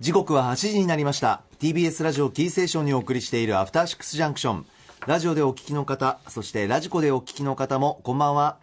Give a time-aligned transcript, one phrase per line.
[0.00, 1.42] 時刻は8時になりました。
[1.60, 4.66] TBS ラジオキーステーションにお送りしているアフターシックスジャンクション
[5.06, 8.56] ラジオでお聞きの方そしてラジコでお聞きの方もこんばんは。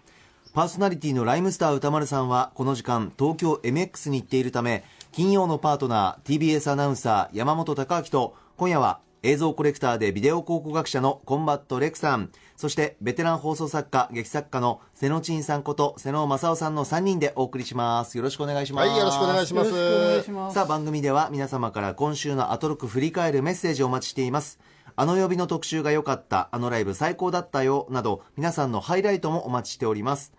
[0.53, 4.83] パーソナリティのライムスター歌丸さんはこの時間東京 MX に行っているため
[5.13, 12.31] 金曜のパートナー TBS アナウンサー山本貴明と今夜は映像コレクターでビデオ考古学者のコンバットレクさん。
[12.55, 18.17] そしてベテラン放送作家劇作家の瀬野陳さんこと瀬野正夫さんの3人でお送りします。
[18.17, 18.89] よろしくお願いします。
[18.89, 19.71] はい、よろしくお願いします。
[19.71, 20.55] よろしくお願いします。
[20.55, 24.59] さあ番組では皆様から今週のアトロク振り返るメッセージをお待ちしています。
[24.95, 30.33] あの曜日の特集が良かったあのライブ最高だったよなど皆さんのハイライトもお待ちしております。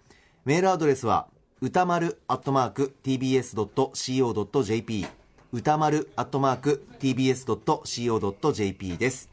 [0.45, 1.29] メールアドレスは
[1.61, 5.20] 歌丸アットマーク tbs.co.jp
[5.53, 9.29] 歌丸アットマーク tbs.co.jp です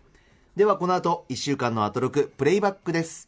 [0.56, 3.28] ではこの後1週間のアトロクプレイバックです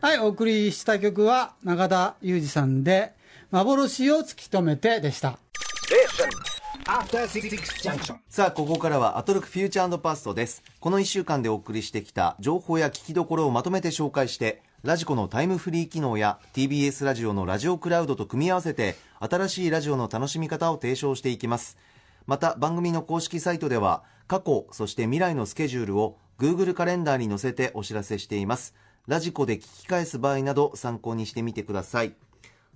[0.00, 3.14] はい、お送りした曲は中田裕二さんで、
[3.50, 5.38] 幻を突き止めてでした。
[6.86, 8.16] After Six Junction.
[8.28, 21.78] さあここからはアトロクフューチャーパストですこの1週間でお送りしてきた情報や聞きどころをまとめて紹介してラジコのタイムフリー機能や TBS ラジオのラジオクラウドと組み合わせて新しいラジオの楽しみ方を提唱していきます。
[22.26, 28.74] また番組の公式サイトでは過去そして未来のスケジュールを Google カレンダーに載せてお知らせしています。
[29.06, 32.12] ラジコで聞き返す場合など参考にしてみてください。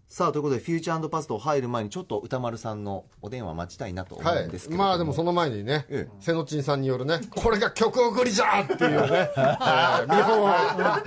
[0.09, 10.11] さあということでフューチャーパスト入る前にちょっと歌丸さんのお電話待ちたいなと思はいうんですけれども、まあでもその前にねええ、瀬野陳さんによるね、これが曲送りじゃっていうね、 はい。
[10.11, 10.49] 見本を、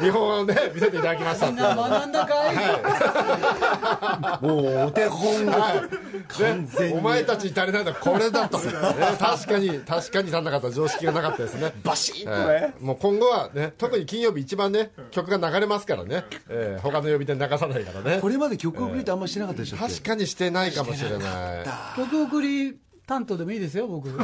[0.06, 1.48] 見本をね、見せていただきました。
[1.48, 2.36] みんな学んだか
[4.40, 5.82] い、もうお手本が。
[6.28, 7.00] 完全に。
[7.00, 8.72] お前たちに足りないのはこれだと、ね
[9.20, 11.74] 確かに、確かに足んなかった、常識がなかったですね。
[11.84, 12.86] バシッとね、ええ。
[12.86, 18.20] もう今後はね、特に金曜日一番ね、曲が流れますからね、ええ他の曜日で流さないからね。
[18.22, 18.30] こ。
[18.30, 21.66] れまで曲送りってあんまりしてなかったでしょ確かにしてないかもしれない。
[21.96, 24.10] 曲送り担当でもいいですよ、僕。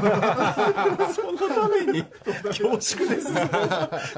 [2.47, 3.31] 恐縮です。
[3.31, 3.49] ね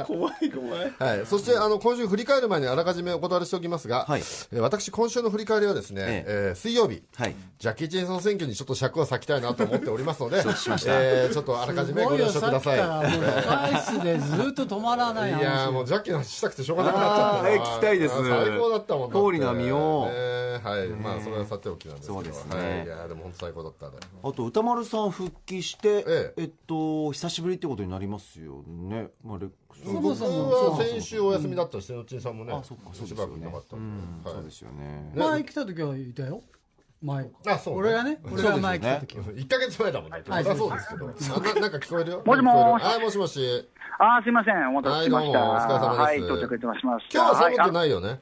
[0.05, 0.93] 怖い怖い。
[0.99, 4.19] はい、そしてあの今週振り返る前にあらかじめお断りしておきますが、はい。
[4.19, 6.51] えー私、今週の振り返りはですね、ええ。
[6.53, 7.35] ー水曜日、はい。
[7.57, 10.91] ジャッキー・チェンソン選挙にちょっと尺を割きたいなと思っておりますので、 しました。
[10.93, 13.11] えーちょっとあらかじめご了承ください。
[13.11, 18.15] すごよさっきからもう控室でずっと止まらないい話やーもうジャッキーの話したくてしょうがなくなっちゃってあーえ聞きたいです。
[18.15, 20.09] 最高だったもん通り波を。
[20.11, 20.87] ねはい。
[20.89, 22.19] まあそれはさておきなんですけど。
[22.19, 22.57] そうですね。
[22.57, 23.93] はい、いやーでも本当最高だったね。
[24.23, 29.47] あと歌丸さん復帰して、ええっと久しぶりってことになりますよね、まあ、レ
[29.83, 36.41] そも僕そもは先週お休みだったし、瀬野陳さんもね、あそっかそうですしばらくいなかったんで、はいそうですよね前来た時はいたよ。
[37.01, 37.29] 前。
[37.47, 39.23] あそうね俺がね、俺が前来た時は。
[39.25, 40.21] 1ヶ月前だもんね。
[40.25, 41.05] そはいそうですけど。
[41.07, 42.23] あななんか聞こえるよ？
[42.25, 43.69] もしもーしはい、もしもし。
[43.99, 45.39] あーすいません、お待たせしました。
[45.39, 47.19] はいどうもお疲れ様ですはい、到着いたしました。
[47.19, 48.09] 今日は寒くはいないよね。
[48.09, 48.17] あ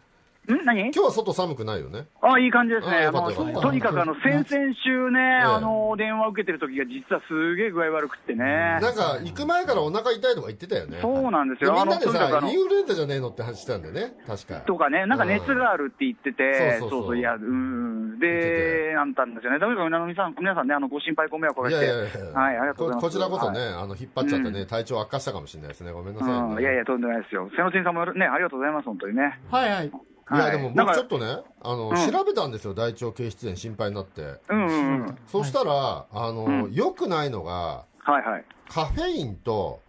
[0.54, 0.82] ん何？
[0.82, 2.08] 今日は外寒くないよね。
[2.22, 3.06] あいい感じですね。
[3.08, 8.46] あのとにかくあの、先々週ね、えあの、電話受けてる時が実はすげえ具合悪くってね。
[8.46, 11.00] なんか、行く前からお腹痛いとか言ってたよね。
[11.02, 11.74] そうなんですよ。
[11.74, 14.14] あの、みんなでさ、イ、ンフルエンザじゃねえのって話してたんだよね。
[14.26, 14.56] 確か。
[14.62, 18.20] とかね、なんか熱があるって言ってて、そうそういや、うん。
[18.20, 19.60] で、なんたんですよね。
[19.60, 23.02] とにかく皆さん、皆さんね、あの、ご心配ご迷惑をかいけて、やいやいやはい、ありがとうございます。
[23.02, 25.92] ここちらこそね、はいあの、引っ張っちゃってね、体調悪化したかもしれないですね。
[25.92, 27.50] ごめんなさいいやいや、とんでもないですよ。
[27.56, 29.40] 瀬野陳さんもね、ありがとうございます、本当にね。
[29.52, 29.92] はいはい。
[30.30, 31.26] いや、でも僕ちょっとね、
[31.62, 32.74] あの、うん調べたんですよ。
[32.74, 34.40] 大腸憩室炎心配になって。
[34.50, 35.18] うんうんうん。
[35.28, 38.46] そしたら、あの、うん良くないのが、はいはい。
[38.70, 39.82] カフェインと、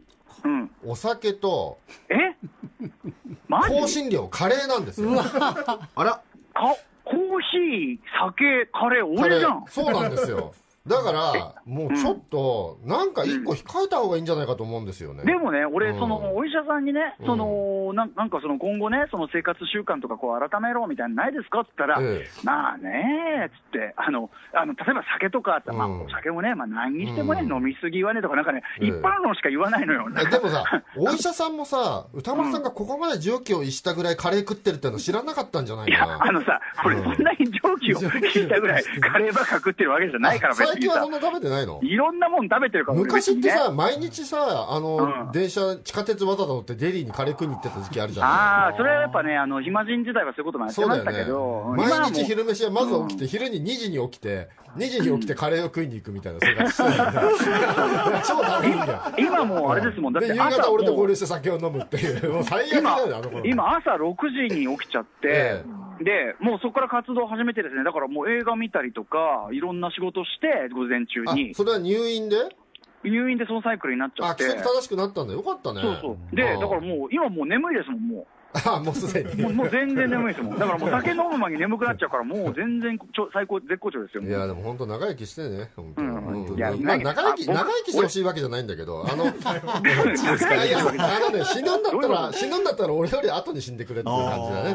[0.45, 0.71] うん。
[0.87, 1.79] お酒と、
[2.09, 2.37] え？
[3.49, 3.81] マジ？
[3.81, 5.11] 香辛料、カレーなんですよ。
[5.21, 6.23] あらか
[7.05, 7.17] コー
[7.51, 9.71] ヒー、酒、カレー、俺じゃんー。
[9.71, 10.55] そうなんですよ。
[10.89, 15.25] だから、もうちょっと、なんか一個控えた方がいいんじゃないかと思うんですよね。
[15.25, 15.99] でもね、俺、うん。
[15.99, 17.27] そのお医者さんにね、うん。
[17.27, 21.61] そのなんなんかその今後ね、その生活習慣とかこう改めろみたいなのないですか？
[21.61, 22.29] って言ったら、ええ。
[22.45, 27.53] まあね、つって、あのあの例えば酒とかあったら、まあ、うんお酒もね、まあ、何にしてもね、うん。
[27.53, 28.89] 飲みすぎはねとか、なんかね、ええ。
[28.89, 30.07] 一般論しか言わないのよ。
[30.21, 30.65] えでもさ、
[30.97, 36.25] お医者さんもさ、歌丸さんがここまで蒸気を逸したぐらいカレー食ってるっての知らなかったんじゃないいや、かな。
[36.25, 38.49] あのさ、これ、うんそんなに蒸気を聞い。
[38.49, 48.27] たぐらい、カレーばっか食ってるわけじゃないから、別にさ最近はそん、な食べてないのいろんなもん食べてるから、ね昔ってさ、毎日さ、あの、うん電車、地下鉄わざわざ乗ってデリーにカレー食いに行ってた時期あるじゃん。
[48.27, 51.91] ああ、それはやっぱね、あの、暇人時代はそういうこともやってましたそうだよね、。
[51.91, 59.03] 毎日昼飯はまず起きて、昼に2時に起きて、2時に起きてカレーを食いに行くみたいな生活してるんだよ超ダメいんだよ。
[59.19, 63.45] 今もうあれですもん、だって、夕方俺と合流して酒を飲むっていう、もう最悪だよね、あの頃。
[63.45, 64.15] 今、朝6
[64.49, 65.65] 時に起きちゃって、え
[66.03, 72.37] で、もうそこから活動を始めてですね、だからもう映画見たりとか、いろんな仕事して、午前中あに、それは入院で？
[73.05, 75.33] 入院でそのサイクルになっちゃあ、って、規則正しくなったんだ。
[75.35, 75.81] よかったね。
[75.81, 76.37] そうそう。
[76.37, 78.27] で、だからもう、今もう眠いですもん、も
[78.65, 79.43] あもうすでに。
[79.43, 80.59] もうもう全然眠いですもん。
[80.59, 84.23] だからもう酒飲む前に眠くなっちゃうから、もう全然ちょ最高、絶好調ですよ。
[84.23, 86.27] いやでも本当長生きしてね本当、うん。
[86.29, 94.71] うんいやまあ、な長生き長生きしてほしいわけじゃないんだけどあの かいやあのね死ぬんだったら死ぬんだったら俺より後に死んでくれっていう感じだね。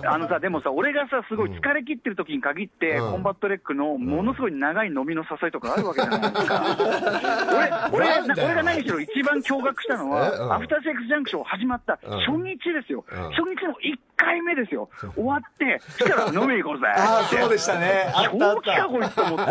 [0.00, 0.08] うん。
[0.08, 3.12] あのさ、でもさ、俺がさ、すごい疲れ切ってる時に限って、うん。
[3.12, 7.90] コンバット REC のものすごい長い飲みの誘いとかあるわけじゃないですか。
[7.92, 12.20] 俺俺俺が何しろ一番驚愕したのは、アフターセックスジャンクション始まったうん。
[12.20, 12.95] 初日ですよ。
[13.10, 13.30] うん。
[13.30, 14.88] 初日の1回目ですよ。
[15.14, 16.86] 終わって、そしたら 飲みに行こうぜ。
[16.88, 18.12] ああそうでしたね。
[18.14, 19.44] あったあこいつと思って。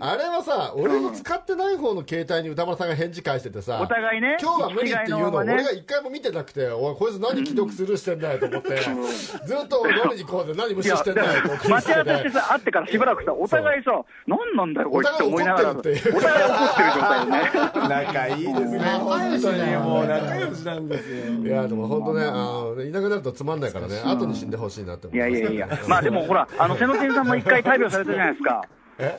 [0.00, 13.90] あれはさ俺の使ってない方の携帯に歌丸さんが返事返しててさお互いね今日は無理っていうのを俺が一回も見てなくておいこいつ何既読スルーしてんだよと思ってずっと飲みに行こうぜ何無視してんだよこう食い待ち合わせしてさ、会ってからしばらくさ、お互いさ、
[14.26, 17.50] 何なんだよ、こいつって思いながら、おお互い怒ってる状態でね。
[17.88, 21.32] 仲いいですね仲良しだよもう仲良しなんですよ。
[21.32, 22.32] いやでも本当ねあ
[22.76, 25.68] のいなくなるとつまんないからね後に死んでほしいなって思いやいやいや。
[25.88, 28.62] まあでもほら、あの、瀬野珍さんも一回大病されたじゃないですか。
[28.98, 29.18] え？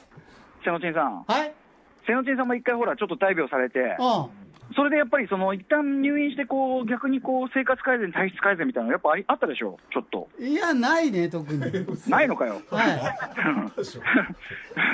[0.64, 1.24] 瀬野珍さん。
[1.28, 1.54] はい。
[2.06, 4.43] 瀬野珍さんも一回ほら、ちょっと大病されて、うん
[4.76, 10.28] それでやっぱりその、一旦入院して、こう、逆にこう、生活改善、体質改善みたいなのやっぱありあったでしょちょっと。
[10.40, 11.60] いやないね特に。
[12.10, 12.62] ないのかよ。
[12.72, 12.84] は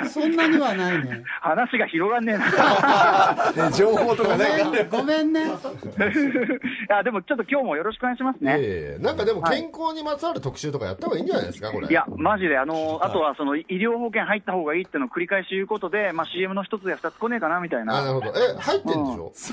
[0.04, 0.08] い。
[0.08, 1.22] そんなにはないね。
[1.40, 3.68] 話が広がんねえな。
[3.70, 5.44] ね情報とかごなんかめんごめんね。
[6.90, 8.50] あでもちょっと今日もよろしくお願いしますね。
[8.52, 11.86] やいやなんかでも健康にまつわる特集とかやった方がいいんじゃないですかこれ。
[11.88, 18.08] いや、マジで、あの、あとはその医療保険入った方がいいっていうのを繰り返し言うことで、まあ CM の一つや二つ来ねえかなみたいあなな。
[18.12, 18.26] るほど。
[18.28, 18.96] え入ってんでし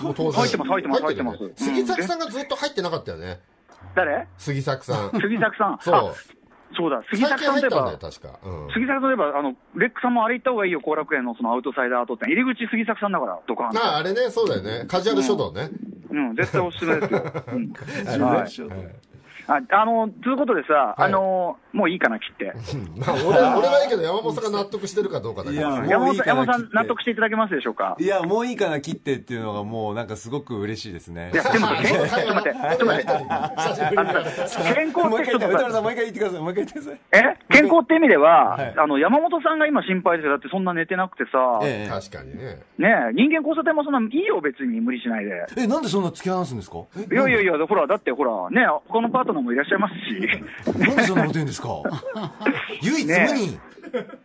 [0.01, 0.03] ょ？
[0.03, 0.41] もう当然。
[0.41, 1.51] 入ってます入ってます入ってます。
[1.55, 3.39] 杉作さんがずっと入ってなかったよね。
[3.95, 4.27] 誰？
[4.37, 5.11] 杉作さん。
[5.21, 5.77] 杉作さん。
[5.81, 5.95] そう。
[5.95, 6.13] あ
[6.75, 8.39] そうだ、杉最作さんといえば近入ったんだよ、確か。
[8.43, 8.73] うん。
[8.73, 12.25] 杉作さんといえば、あの、レックさんもあれ行った方がいいよ、後楽園のそのアウトサイダーアートって。
[12.25, 13.79] 入り口杉作さんだから、ドカーンと。
[13.79, 14.85] ああれねそうだよね。
[14.85, 15.69] カジュアル書道ね。
[16.09, 17.23] うん、絶対おすすめですよ。
[17.53, 17.71] うん。
[18.21, 18.47] ははい。
[18.47, 18.51] い
[19.47, 21.03] ああの、ということでさ、はい。
[21.05, 22.53] あの、もういいかな、切って。
[22.97, 26.75] まあ俺俺はいいけど山本さんが納得してるかどうかだけどいやもう山本さん、いいかな山本さん切って。
[26.75, 27.95] 納得していただけますでしょうか？
[27.99, 31.31] いやもういいかな切ってっていうのがもうなんかすごく嬉しいですね。
[31.33, 34.73] いや、でも、 ちょっと待って、ちょっと待って。
[34.75, 36.99] 健康ってちょっともう一回言ってくださいもう一回言ってください。
[37.13, 37.37] え？
[37.49, 38.73] 健康って意味では、はい。
[38.77, 40.31] あの、山本さんが今心配ですよ。
[40.31, 41.89] だってそんな寝てなくてさ、ええ。
[41.89, 42.59] 確かにね。
[42.77, 45.45] ねえ人間交差点もそんないいよ、別に無理しないで。
[45.57, 46.77] えなんでそんな突き放すんですか？
[46.97, 49.95] えいやいやいや、ほら、だってほら、ね他のパートナーもいらっしゃいます
[50.75, 51.69] し、なんでそんなこと言うんですか？
[52.81, 53.59] 唯一無二、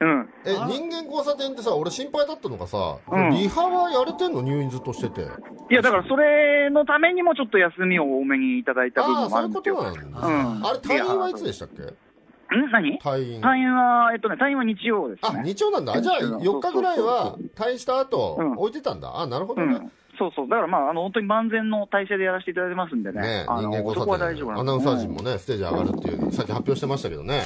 [0.01, 0.29] うん。
[0.45, 3.31] え人間交差点ってさ俺心配だったのがさ、うん。
[3.31, 4.43] リハはやれてんの？
[4.43, 5.23] 入院ずっとしてて。
[5.71, 10.11] いや、だからそれのためにもちょっと休みを多めにいただいた部ああ分もあそういうことるんですよ。
[10.11, 10.67] なんだ、うん。
[10.67, 11.83] あれ退院はいつでしたっけ？
[11.83, 12.71] ん？
[12.71, 12.99] 何？
[12.99, 13.41] 退院。
[13.41, 15.43] 退院は、えっとね、退院は日曜ですあね。
[15.45, 15.93] 日曜なんだ。
[15.95, 18.53] あじゃあ4日ぐらいは退院した後うん。
[18.59, 19.19] 置いてたんだ。
[19.21, 19.93] あなるほどね、うん。
[20.19, 20.49] そうそう。
[20.49, 23.21] だからまあ、あの、本当に万全の体制でやらせていただいてますんでね。
[23.21, 27.45] ね、あの、人間交そこは差大丈夫アナウンサー陣もね、ステージ上がるっていうさっき発表してましたけどね。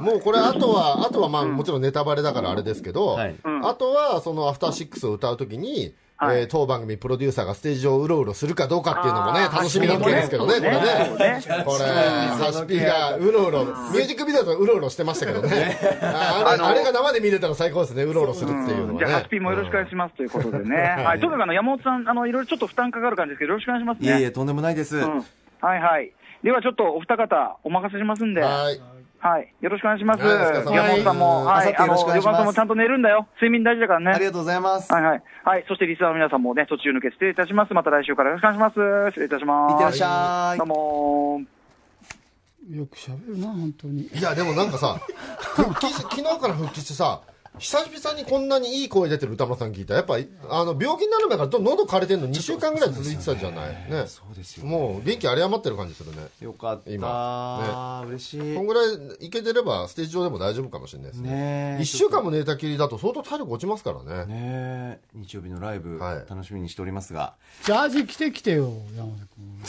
[0.00, 5.94] もうこれあとはあとはまあもちろんネタバレだからあれですけど、あとはそのアフターシックスを歌うときに、
[6.26, 20.76] はいえー当番組プロデューサーがステージ上をうろうろするかどうかっていうのもね楽しみなわけですけどねこれねこれハシピがうろうろミュージックビデオとうろうろしてましたけどねああれあれが生で見れたら最高ですねうろうろするっていうのはねじゃあ、ハスピーもよろしくお願いしますということでね。
[21.04, 21.20] はい。
[21.20, 24.08] とにかくあの、山本さん、あの、いろいろちょっと負担かかる感じですけど、よろしくお願いしますね。
[24.08, 25.24] いえいえとんでもないです、うん。
[25.60, 26.12] はいはい。
[26.42, 28.40] ではちょっとお二方、お任せしますんで。
[28.40, 28.93] はい
[29.24, 29.54] はい。
[29.62, 30.22] よろしくお願いします。
[30.22, 31.56] 山本さんも、はい。
[31.56, 33.26] あさってよろしくお願いしますあの山本さんもちゃんと寝るんだよ。
[33.36, 34.10] 睡眠大事だからね。
[34.10, 35.22] ありがとうございます、はいはい。
[35.44, 35.64] はい。
[35.66, 37.72] そしてリスナーの皆さんもね、途中抜け失礼いたします。
[37.72, 39.10] また来週からよろしくお願いします。
[39.16, 39.72] 失礼いたします。
[39.72, 44.98] いってらっしゃいどうもーよく喋るな本当にいやでもなんかさ
[45.38, 47.20] 復帰し昨日から復帰してさ
[47.58, 49.94] 久々にこんなにいい声出てる歌丸さん聞いた。
[49.94, 50.16] やっぱ
[50.50, 53.68] あの病気になる前からど喉枯れてんの？2週間ぐらい続いてたじゃない。
[53.90, 54.06] ね。
[54.08, 56.26] そうですよもう元気有り余ってる感じするね。
[56.40, 56.90] よかった。
[56.90, 58.04] 今。
[58.08, 58.56] 嬉しい。
[58.56, 61.30] こんぐらいいけてればステージ上でも大丈夫かもしれないですね。
[61.30, 64.26] ねえ1週間も寝たきりだと相当体力落ちますからね。
[64.26, 66.16] ねえ日曜日のライブ、はい。
[66.28, 67.34] 楽しみにしておりますが。
[67.64, 69.62] ジャージ着てきてよ山根君。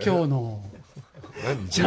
[0.02, 0.64] 今日の。
[0.72, 0.81] 何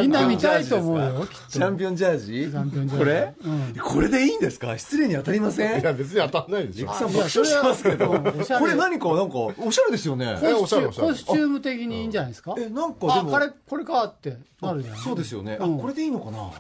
[0.02, 1.52] みんな見たいと思うよきっと。
[1.52, 2.26] チャンピオンジャージ？
[2.26, 3.04] チャンピオンジャージ。
[3.04, 3.76] これ、うん。
[3.80, 4.78] これでいいんですか？
[4.78, 5.82] 失礼に当たりません？
[5.82, 6.94] いや別に当たんないでしょ。
[6.94, 8.08] さん爆笑してますけど。
[8.10, 10.38] これ何かなんかおしゃれですよね。
[10.42, 11.08] えおしゃれおしゃれ。
[11.10, 12.56] コスチューム的にいいんじゃないですか？
[12.58, 13.14] えなんかでも。
[13.14, 15.76] あこれこれかってなるじゃないそうですよね、うん。
[15.78, 16.52] あこれでいいのかな？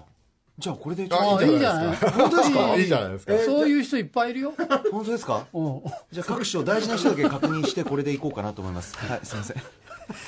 [0.58, 2.76] じゃあこれでいいんじゃない本当ですか？
[2.78, 3.38] いいじゃないですか。
[3.40, 4.54] そういう人いっぱいいるよ。
[4.92, 5.46] 本当ですか？
[5.54, 5.82] うん。
[6.12, 8.96] じゃあ各所大事な人だけ確認してこれでいこうかなと思います。
[8.98, 9.58] はいすいません。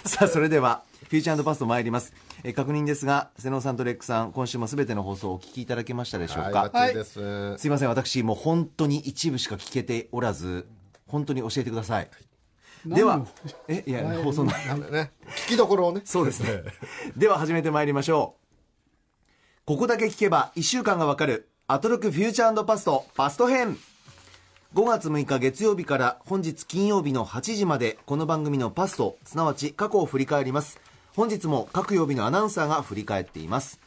[0.03, 2.13] さあそれではフューチャーパスト参ります。
[2.43, 7.57] え確認ですが瀬能さんとレックさん今週もすべての放送をお聞きいただけましたでしょうか、はいす。
[7.57, 10.67] すいません私もう本当に一部しか聞けておらず
[11.07, 12.09] 本当に教えてください。
[12.85, 13.25] では
[13.69, 14.53] えいや放送内
[14.91, 15.11] ね
[15.45, 16.01] 聞きどころをね。
[16.03, 16.63] そうですね。
[17.15, 18.35] では始めてまいりましょ
[19.63, 19.65] う。
[19.65, 23.77] ここだけ聞けば1週間がわかるアトロクフューチャーパストパスト編。
[24.75, 30.77] 5月6日月曜日から本日金曜日の8時までこの番組のパストすなわち過去を振り返ります
[31.17, 33.79] 本日も各曜日のアナウンサーが振り返っています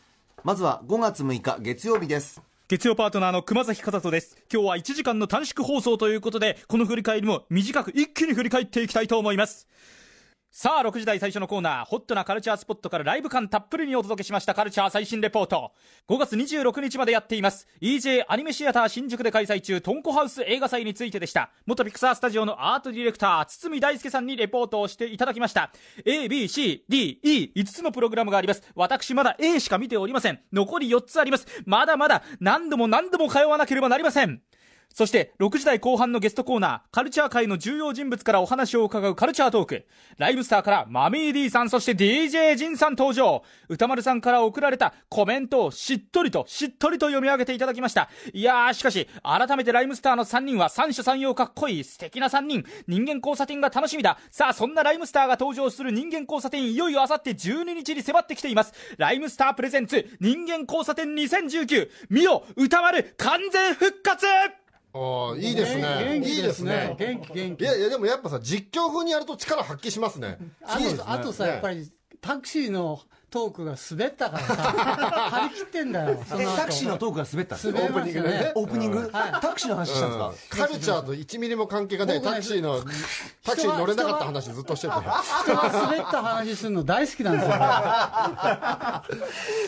[0.43, 4.37] まずは5月6日月曜日です月曜パートナーの熊崎和人です。
[4.53, 9.67] 今日は1時間の短縮放送ということで、この振り返りも短く一気に振り返っていきたいと思います。
[10.53, 15.71] さあ、6時台最初のコーナー、ホットなカルチャースポットからライブ感たっぷりにお届けしましたカルチャー最新レポート。
[16.09, 17.69] 5月26日までやっています。
[17.81, 21.51] EJ アニメシアター新宿で開催中、トンコハウス映画祭についてでした。
[21.67, 25.71] 元ピクサースタジオのアートディレクター、堤大輔さんにレポートをしていただきました。
[26.05, 28.65] A, B, C, D, E、5つのプログラムがあります。
[28.75, 30.41] 私まだ A しか見ておりません。
[30.53, 31.47] 残り4つあります。
[31.65, 34.43] まだまだ何度も何度も通わなければなりません。
[34.95, 39.87] そして、6時台後半のゲストコーナー、カルチャー界の重要人物からお話を伺うカルチャートーク。
[40.19, 43.43] ライブスターからマミー D さん、そして DJ ジンさん登場。
[43.69, 48.11] 歌丸さんから送られたコメントをしっとりと、しっとりと読み上げていただきました。
[48.33, 52.65] いやー、しかし、改めてライムスターの3人は三者三様かっこいい、素敵な3人。
[52.87, 54.19] 人間交差点が楽しみだ。
[54.31, 58.75] さあ、そんなライムスターが登場する人間交差点、いよいよあさって12日に迫ってきています。
[58.99, 61.91] ライムスタープレゼンツ、人間交差点2019。
[62.11, 64.27] 見よ、歌丸、完全復活
[64.93, 66.21] ああいいですね。
[66.25, 66.97] いいですね。
[66.99, 67.61] 元気元気。
[67.61, 70.39] いやいやでもやっぱさ実況風にやると力発揮しますね。
[70.63, 74.55] あとあとさ、ねやっぱりタクシーのトークが滑ったからさ
[75.31, 76.19] 張り切ってんだよ
[76.57, 77.57] タクシーのトークが滑った？
[77.63, 78.53] 滑りましたね。
[78.55, 82.81] オープニング、タクシーの話したんですか、カルチャーと1ミリも関係がないタクシーの
[83.45, 85.03] タクシーに乗れなかった話ずっとしてたよ
[85.45, 87.51] 人が滑った話するの大好きなんですよ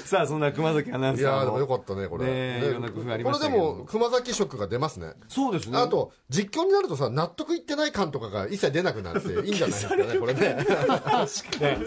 [0.05, 2.27] さあそんな熊崎アナウンサーいやーでもよかったねこれ。
[2.27, 5.13] ねいろんな工夫ありましたこれでも熊崎色が出ますね。
[5.29, 5.71] そうです。
[5.71, 10.41] ねあと実況になるとさ納得いってない感とかが一切出なくなっていいんじゃないですかねこれね。
[11.61, 11.79] ね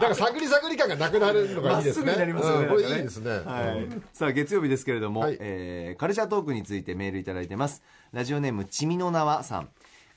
[0.00, 2.06] なんか探り探り感がなくなるのがいいですね。
[2.06, 3.30] まっすぐになりますよねいいですね。
[3.30, 7.82] はい、さあ月曜日ですけれども、カルチャートークについてメールいただいてます。
[8.12, 9.68] ラジオネームちみのなわさん。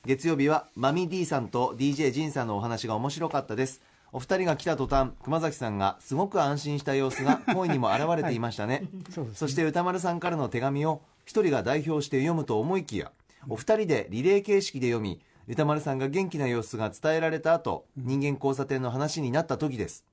[0.06, 3.82] 月曜日はマミ D さんと DJ ジンさんのお話が面白かったです。
[4.12, 8.84] お二人が来た途端熊崎さんがすごく安心した様子が 声にも表れていましたね。
[9.10, 13.12] そうですそして歌丸さんからの手紙を一人が代表して読むと思いきや
[13.50, 20.04] お二人でリレー形式で読み歌丸さんが元気な様子が伝えられた後人間交差点の話になった時です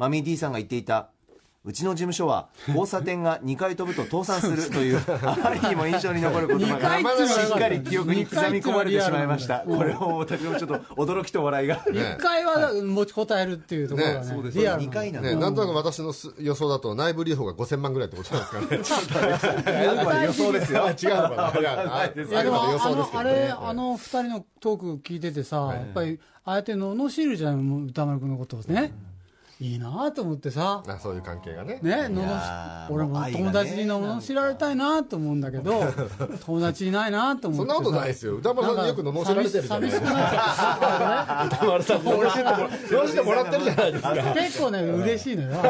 [0.00, 1.10] マミー D さんが言っていた
[1.62, 9.58] うちの事務所は交差点が2回飛ぶと倒産するというあまりにも印象に残る言葉がしっかり記憶に刻み込まれてしまいました。
[9.60, 11.84] これを私もちょっと驚きと笑いが。
[11.92, 12.16] ね。
[12.16, 14.24] 一回は持ちこたえるっていうところがねね。
[14.26, 15.28] そうですリアル2回なんだ。
[15.28, 19.26] ね、なんとなく私のす予想だと内部留保が5000万ぐらいってことなんですかね。
[19.86, 20.88] あくまで予想ですよ。
[20.96, 21.60] 違うのかな。
[21.60, 23.04] いや、あいでもで予あ想ですけどね。
[23.04, 28.94] のあれあの二人のトーク聞いててさ、やっぱりあえて罵るじゃん歌丸君のことをね、
[29.60, 31.78] いいなと思ってさあそういう関係がね。
[31.82, 32.32] ね、やのの
[32.88, 35.84] 俺も友達に罵られたいなと思うんだけど
[36.46, 38.36] 友達いないなと思ってそんなことないですよ。
[38.36, 41.44] 歌丸さんによく罵られてるじゃないですか。
[41.52, 42.50] 歌丸さんに罵っても
[43.02, 44.12] 罵ってもらってるじゃないですか。
[44.12, 45.50] う 結構ね嬉しいのよ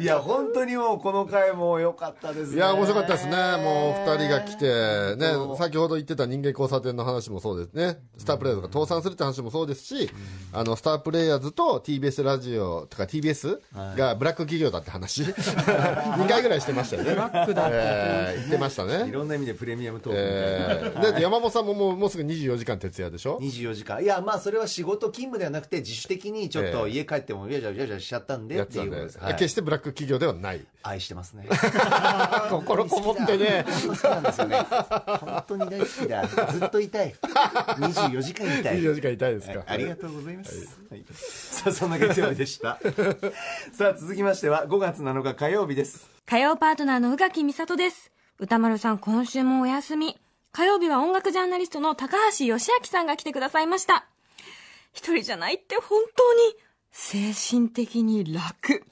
[0.00, 3.36] いや本当にもうこの回も良かったですねいや、面白かったですね。
[3.62, 8.00] もう二人が来て、ね、先ほど言ってた人間交差点の話もそうですね。
[8.18, 10.10] スタープレイヤーズが倒産するって話もそうですし、
[10.52, 13.60] あの、スタープレイヤーズと TBS ラジオとか TBS
[13.96, 15.22] がブラック企業だって話、
[16.16, 17.10] 2回ぐらいしてましたよね。
[17.10, 19.10] ブラックだってえー言ってましたいね。
[19.12, 20.18] ろんな意味でプレミアムトーク。
[20.18, 24.02] えー、で山本さんももうもうすぐ24時間徹夜でしょ？24時間。
[24.02, 28.90] いやまあそれは仕事勤務ではなくて自主的にちょっとええ家帰ってもいやじゃじゃじゃしちゃったんでやっていう。
[28.90, 29.34] ことです、はい。
[29.34, 30.64] 決してブラック企業ではない。
[30.82, 31.48] 愛してますね。
[32.50, 33.64] 心こもってね。
[33.66, 36.26] 好きなんですよね本当に大好きだ。
[36.52, 37.14] ずっといたい。
[37.78, 38.78] 24時間いたい。
[38.78, 42.78] 24時間いたいですか、はいありがとうございます、はいさあそんな月曜日でした
[43.72, 48.10] さあ続きましては5月7日火曜日です火曜パートナーの宇垣美里です。
[48.40, 50.18] 歌丸さん、今週もお休み。
[50.50, 54.06] 火曜日は音楽ジャーナリストの高橋義明さんが来てくださいました。
[54.92, 56.40] 一人じゃないって本当に
[56.90, 58.84] 精神的に楽。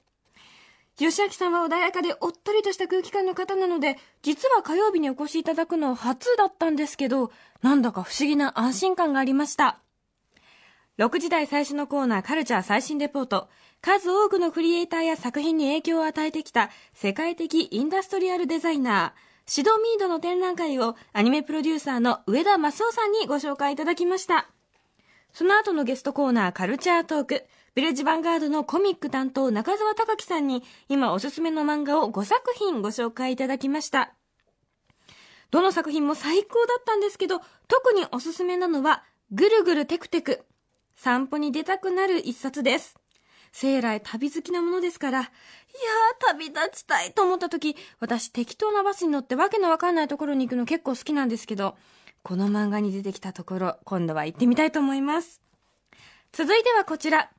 [1.01, 9.81] 義明さんは穏やかでおっとりとした空気感の方なので、実は火曜日にお越しいただくのは初だったんですけど、なんだか不思議な安心感がありました。
[10.97, 13.49] 6時台最初のコーナーカルチャー最新レポート。
[13.81, 24.49] 数多くのクリエイターや作品に影響を与えてきた世界的インダストリアルデザイナー、シドミードの展覧会をアニメプロデューサーの上田正夫さんにご紹介いただきました。
[25.33, 27.35] その後のゲストコーナーカルチャートーク。
[27.75, 34.15] ヴィレッジヴァンガードのコミック担当中澤隆樹さんに今おすすめの漫画を5作品ご紹介いただきました。
[35.51, 40.45] どの作品も最高だったんですけど、特におすすめなのは、ぐるぐるテクテク。
[40.97, 42.97] 散歩に出たくなる一冊です。
[43.53, 45.31] 生来旅好きなものですから、いやー、
[46.33, 51.77] 旅立ちたいと思った時、私適当なバスに乗ってわけのわかんないところに行くの結構好きなんですけど、
[52.25, 55.41] この漫画に出てきたところ、今度は行ってみたいと思います。
[56.33, 57.31] 続いてはこちら。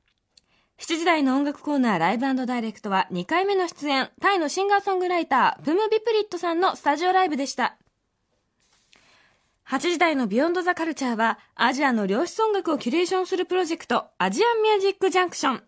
[0.78, 7.78] 7時台の音楽コーナーライブダイレクトは2回目の出演、タイのシンガーソングライター、プム・ビプリットさんのスタジオライブでした。
[9.68, 15.64] 8時台のビヨンドザカルチャーは、アジアの量子音楽をキュレーションするプロジェクト、アジアンミュージックジャンクション。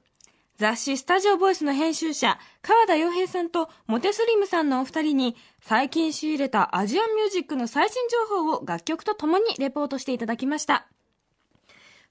[0.58, 10.86] 雑誌スタジオボイスの編集者、川田洋平さんとモテスリムさんのお二人に、最近仕入れたアジアンミュージックの最新情報を楽曲とともにレポートしていただきました。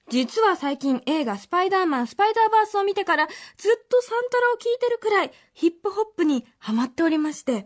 [0.09, 7.65] 実は最近映画スパイダーマンスパイダーバースを見てからずっとサントラを聴いてるくらいヒップホップにハマっておりまして、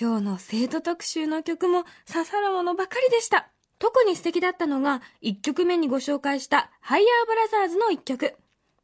[0.00, 3.50] 今日の生徒特集の曲も刺さるものばかりでした。
[3.78, 8.34] 特に素敵だったのが1曲目にご紹介したハイヤーブラザーズの1曲。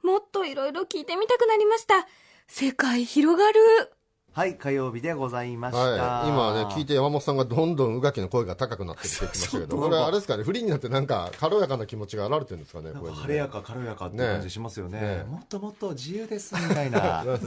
[0.02, 2.06] もっといろいろ聴いてみたくなりました。
[2.48, 3.95] 世界広がる。
[4.36, 15.00] はい火曜日でございました、はい、今ね聞いて山本さんがどんどん宇垣の声が高くなってきてきましたけどこれあれですかねフリーになってなんか軽やかな気持ちが現れてるんですかね晴れやか軽やかって感じしますよね。
[15.00, 15.24] ね。
[15.26, 17.24] もっともっと自由ですみたいな。
[17.24, 17.30] ね。
[17.30, 17.38] わーっ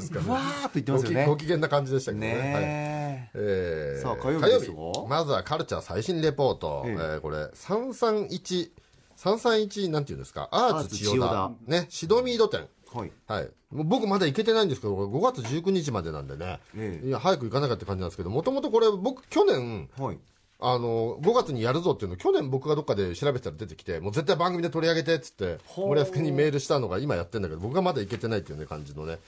[0.63, 1.25] と言ってますよね。
[1.27, 2.31] ご機嫌な感じでしたけどね。
[2.31, 2.41] はい。
[2.41, 5.05] ねえーさあ火曜日ですよ。
[5.07, 8.71] まずはカルチャー最新レポート、えええーこれ331
[9.15, 10.49] 331なんていうんですか？
[10.51, 11.51] アーツ千代田。
[11.67, 11.85] ね。
[11.89, 13.11] シドミード店はい。
[13.27, 17.07] はい、もう僕まだ行けてないんですけど、これ5月19日までなんでね、ええ。
[17.07, 20.19] いや早く行かなきゃって感じなんですけど、もともとこれ、僕、去年、はい。
[20.61, 29.19] あの5月にやるぞっていうの去年僕がどっかで調べてたら出てきてもう絶対番組で取り上げてっつって森保君にメールしたのが今やってんだけど僕がまだ行けてないっていうね感じのね。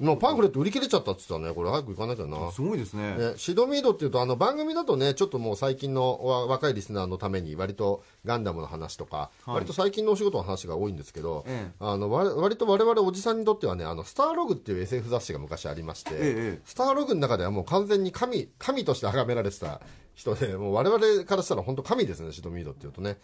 [0.00, 2.50] もうパンフレット売り切れちゃったっつったねこれ早く行かなきゃな。
[2.52, 3.16] すごいですね。
[3.18, 11.74] ね、シドミードっていうとあの番組だとねちょっともう最近のわ若いリスナーのために割とガンダムの話とか、割と最近のお仕事の話が多いんですけど、ええ。
[11.80, 16.18] あの割割と我々おじさんにとってはねあのスターログっていう SF 雑誌が昔ありまして、え
[16.56, 19.80] えスターログの中ではもう完全に神神として崇められてた
[20.14, 23.18] 人でもう我々からしたら本当神ですねシドミードっていうとね。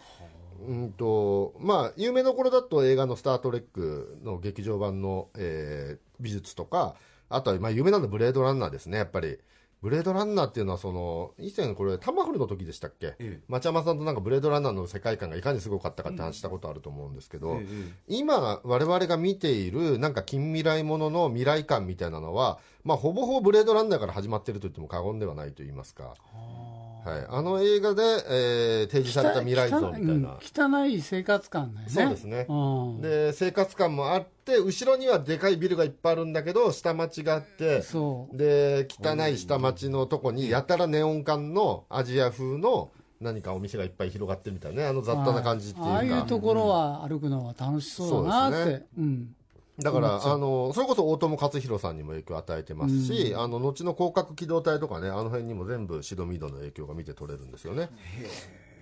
[0.61, 6.95] うんとまあ、有名どころだと映画の「スター・トレック」の劇場版の、えー美術とか
[7.29, 9.39] あとは、まあ、有名なのはブレードランナーですねやっぱり
[9.81, 13.39] ブレードランナーっていうのはその以前これタマフルの時でしたっけ、ええ。
[13.47, 17.65] 町山さんとなんかブレードランナーの世界観がいかにすごかったかって話したことあると思うんですけど、ええ
[18.07, 26.13] 今我々が見ているなんか近未来ものの未来感みたいなのは、まあ、ほぼほぼブレードランナーから始まっていると言っても過言ではないと言いますか、は
[27.05, 30.13] い、あの映画で、えー提示された未来像みたいな。
[30.13, 31.91] うん汚い生活感だよね。
[31.91, 32.45] そうですね。
[32.49, 32.53] う
[32.97, 33.01] ん。
[33.01, 37.83] で生活感もあって後ろにはでかいビルがいっぱいあるんだけど下町があって
[38.33, 45.91] で汚い下町のとこにやたらネオン管のアジア風の何かお店がいっぱい広がってるみたいなねあの雑多な感じっていうか。
[45.93, 48.57] ああいうところは歩くのは楽しそうだなって。
[48.57, 49.35] そうですうん
[49.81, 57.89] だからあのそれこそ大友克洋さんにも影響を与えてますし、あの後の広角機動隊とかねあの辺にも全部シドミードの影響が見て取れるんですよね。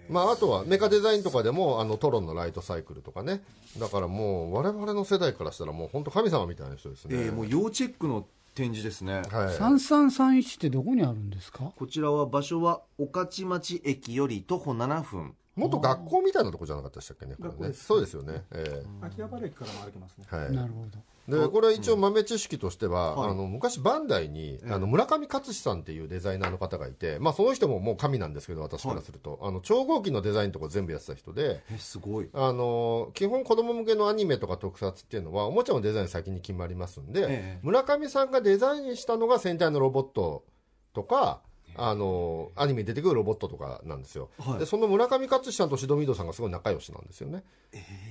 [0.10, 3.44] まあ、あとはメカデザインとかでもあのトロンのライトサイクルとかね。
[3.78, 9.16] だからもう我々の世代からしたらもう本当神様みたいな人ですね、えーもう要チェックの展示ですね。
[9.16, 9.24] はい、
[9.58, 11.72] 3331ってどこにあるんですか？
[11.76, 17.74] こちらは場所は御徒町駅より徒歩7分元学校みたいなとこじゃなかったでしたっけねこれね。
[17.74, 20.26] そうですよね、え秋葉原駅からも歩けますね。
[20.32, 20.52] えはい。
[20.52, 21.00] なるほど。
[21.28, 23.32] でこれは一応豆知識としては、はい。
[23.32, 32.30] あの昔バンダイに、あの村上勝さんっていうデザイナーの方がいて、まあ、その人ももう神なんですけど私からすると、あの超合金のデザインとか全部やってた人でえすごい。
[32.34, 37.60] あの基本子供向けのアニメとか特撮っていうのはおもちゃのデザイン先に決まりますんで、ええ。
[37.62, 40.46] 村上さんがデザインしたのが戦隊のロボット
[40.94, 41.42] とか
[41.78, 44.60] あのアニメに出てくるロボットとかなんですよ、はい。
[44.60, 47.44] でその村上勝さんとシドミードさんがすごい仲良しなんですよね、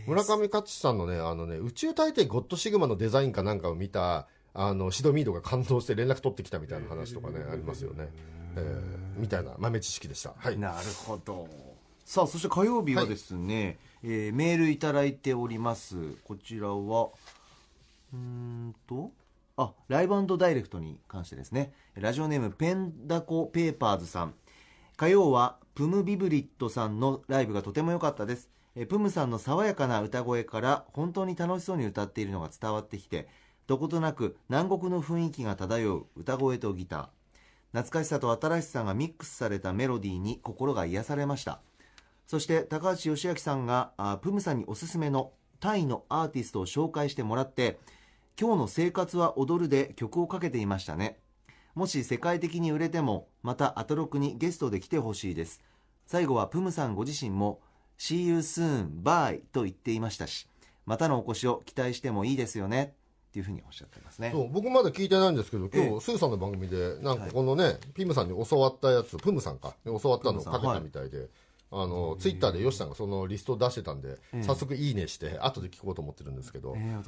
[0.06, 8.08] 村上勝さんのねあのね宇宙大帝ゴッドシグマのデザインかなんかを見たあのシドミードが感動して連絡取ってきたみたいな話とかね、ありますよね、
[8.56, 10.34] えーみたいな豆知識でした。
[10.36, 10.58] はい。
[10.58, 10.76] なる
[11.06, 11.48] ほど。
[12.04, 15.96] さあそして火曜日はですね、えーメールいただいております。
[16.24, 16.74] こちらは
[18.12, 19.10] うーんと
[19.58, 21.72] あライブダイレクトに関してですね。
[21.94, 24.34] ラジオネームペンダコペーパーズさん。
[24.96, 28.50] 火曜はプムビブリットさんのライブがとても良かったです。
[28.74, 33.28] えプムさんの爽やかな歌声から本当に楽しそうに歌っているのが伝わってきて
[33.66, 37.08] どことなく南国の雰囲気が漂う歌声とギター。
[37.72, 41.60] 懐かしさと新しさがミックスされたメロディーに心が癒されました。
[42.26, 47.78] そして高橋義明さんがあプムさんにおすすめのタイのアーティストを紹介してもらって
[48.38, 51.18] 「今日の生活は踊る」で曲をかけていましたね。
[51.74, 55.62] もし世界的に売れてもまたアトロクにゲストで来てほしいです。
[56.06, 57.60] 最後はプムさんご自身も
[57.98, 60.48] See you soon, bye と言っていましたし
[60.84, 62.94] またのお越しを期待してもいいですよね。
[63.28, 64.30] っていうふうにおっしゃってますね。
[64.32, 66.00] そう僕まだ聞いてないんですけど今日、ええ。
[66.00, 69.74] スーさんの番組でなんかこのね、ピムさんに教わったやつプムさんか。
[69.84, 71.28] 教わったのをかけたみたいで、
[71.70, 77.02] あのツイッターでヨシさんがそのリストを出してたんで、早速いいねして後で聞こうと思ってるんですけど、ね、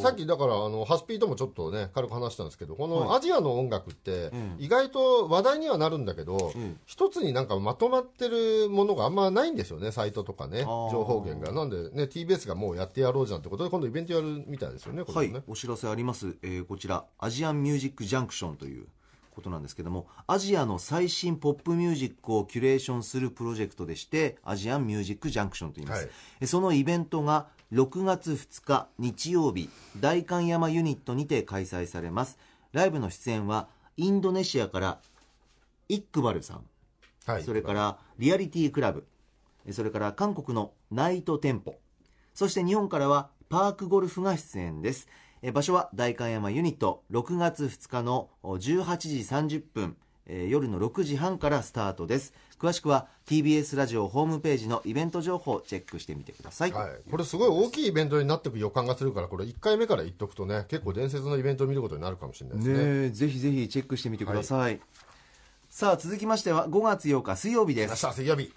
[0.00, 6.78] さっきだからあのハスピーともちょっとね軽く話したんですけどこのアジアの音楽って意外と話題にはなるんだけど、ん。
[6.84, 10.90] 一つになんかまとまってるものがあんまないんですよねサイトとかねー。
[10.90, 11.52] 情報源が。
[11.52, 18.86] なんでね TBS がもうやってやろうじゃんってことで今度イベントやるみたいですよねこれね、はい、お知らせあります、えーこちらアジアンミュージックジャンクションという
[19.34, 26.10] ことなんですけどもアジアの最新ポップミュージックをキュレーションするプロジェクトでしてアジアンミュージックジャンクションと言います、はい。
[26.42, 32.38] えそのイベントが6月2日日曜日代官山ユニットにて開催されます。
[32.72, 34.98] ライブの出演はインドネシアから
[35.88, 36.64] イックバルさん。
[37.26, 37.42] はい。
[37.42, 39.06] それからリアリティクラブ、
[39.70, 41.76] それから韓国のナイトテンポ、
[42.34, 45.08] そして日本からはパークゴルフが出演です。
[45.44, 52.32] え場所は代官山ユニット、6月2日の18時30分、えー夜の6時半からスタートです。
[52.60, 56.72] 詳しくは TBS ラジオホームページのイベント情報をチェックしてみてください。
[56.72, 64.80] はい、これすごい大きいイベントになっていく予感がするからこれ1回目から言っとくとね結構伝説のイベントを見ることになるかもしれないですねねえぜひぜひチェックしてみてください。
[65.74, 68.06] さあ続きましては5月8日水曜日で明す。
[68.06, 68.52] 日水曜日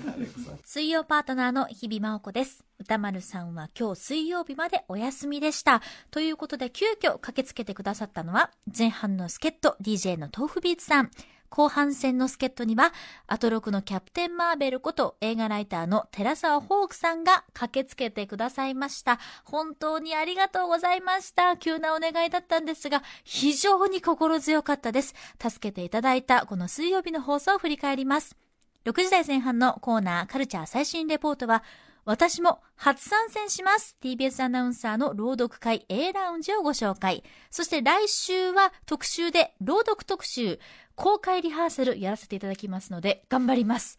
[0.64, 2.64] 水曜パートナーの日々真央子です。
[2.78, 5.82] 歌丸さんは今日水曜日までお休みでした。
[6.10, 11.10] ということで急遽駆けつけてくださったのは前半の助っ人 DJ の豆腐ビーツさん。
[11.56, 12.92] 後半戦の助っ人には、
[13.26, 19.18] アトロクのキャプテンマーベルこと映画ライターの寺沢ホークさんが駆けつけてくださいました。
[19.42, 21.56] 本当にありがとうございました。
[21.56, 25.14] 急なお願いだったんですが、非常に心強かったです。
[25.40, 28.36] 助けていただいたこの水曜日の放送を振り返ります。
[28.84, 31.64] 6時台前半のコーナーカルチャー最新レポートは、
[32.06, 33.96] 私も初参戦します。
[34.00, 37.24] TBS アナウンサーの朗読会 A ラウンジをご紹介。
[37.50, 40.60] そして来週は特集で朗読特集、
[40.94, 43.98] 公開リハーサルやらせていただきますので、頑張ります。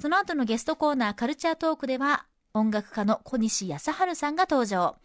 [0.00, 4.96] その後のゲストコーナーカルチャートークでは、音楽家の小西康晴さんが登場。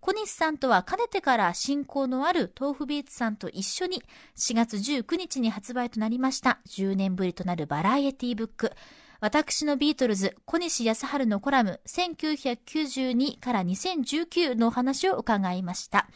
[0.00, 4.02] 小西さんとはかねてから親交のある豆腐ビーツさんと一緒に
[4.36, 8.72] 4月19日に発売となりました10年ぶりとなるバラエティブック
[9.20, 16.08] 私のビートルズ小西康晴のコラム1992から2019のお話を伺いました。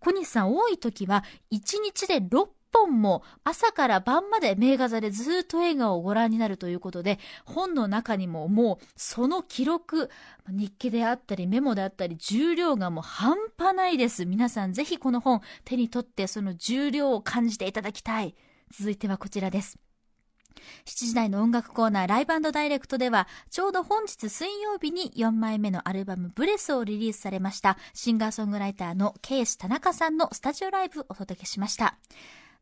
[0.00, 10.10] 小西さん多い時は1日で6本も朝から晩まで名画座でずっと映画をご覧になるということで本の中にももうその記録
[10.48, 14.26] 日記であったりメモであったり重量がもう半端ないです。
[14.26, 18.34] 皆さんぜひこの本手に取ってその重量を感じていただきたい。
[18.70, 19.81] 続いてはこちらです。
[20.84, 31.96] 7時台の音楽コーナーライブダイレクトではちょうど本日水曜日に4枚目のアルバムブレスをリリースされましたシンガーソングライターのケース田中さんのスタジオライブをお届けしました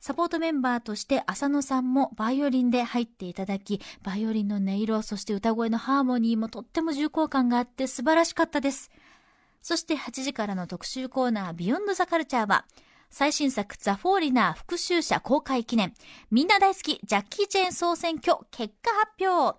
[0.01, 8.91] サポートメンバーとして浅野さんもバイオリンで入っていただき、バイオリンの音色、そして歌声のハーモニーもとっても重厚感があって素晴らしかったです。
[9.61, 12.65] そして8時からの特集コーナービヨンドザカルチャーは、
[13.11, 15.93] 最新作ザ・フォーリナー復讐者公開記念、
[16.31, 19.59] みんな大好きジャッキー・チェーン総選挙結果発表。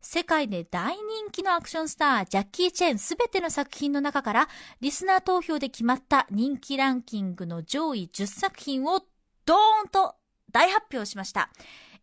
[0.00, 4.48] 世界で大人気のアクションスター、ジャッキー・チェーンすべての作品の中から、
[4.80, 9.00] リスナー投票で決まった人気ランキングの上位10作品を
[9.44, 10.16] ドーンと
[10.50, 11.50] 大発表しました。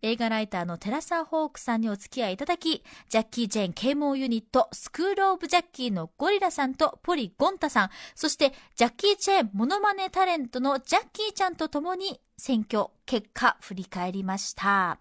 [0.01, 14.99] 映画ライターのテラサー・ホークさんにお付き合いいただき、ジャッキー・ジェーン啓蒙ユニット、スクール・オブ・ジャッキーのゴリラさんとポリ・ゴンタさん、そしてジャッキー・チェーンモノマネタレントのジャッキーちゃんと共に選挙結果振り返りました。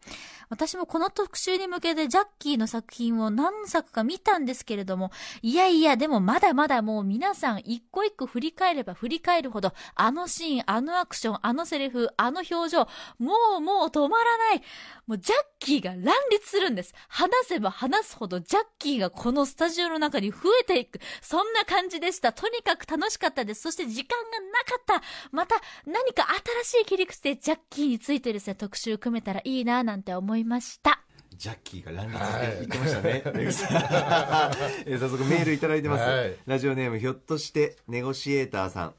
[0.48, 5.10] 私もこの特集に向けてジャッキーの作品を何作か見たんですけれども、
[5.42, 12.88] いやいや、でもまだまだもう皆さん一個一個振り返れば振り返るほど、あのシーン、あのアクション、あのセリフ、あの表情、
[13.18, 14.62] もうもう止まらない。
[15.06, 16.94] もうジャッキーが乱立するんです。
[17.08, 21.00] 話せば話すほどジャッキーがこのスタジオの中に増えていく。
[21.20, 22.32] そんな感じでした。
[22.32, 23.62] とにかく楽しかったです。
[23.62, 25.02] そして時間がなかった。
[25.30, 26.26] また何か
[26.64, 31.00] 新しい切り口でジャッキーについてですね、特集組めたらいいななんて思いました。
[31.36, 33.22] ジャッキーが乱立って言ってましたね。
[33.34, 33.76] レグさん
[34.86, 36.04] えー早速メールいただいてます。
[36.04, 38.94] はいラジオネームひょっとしてネゴシエーターさん。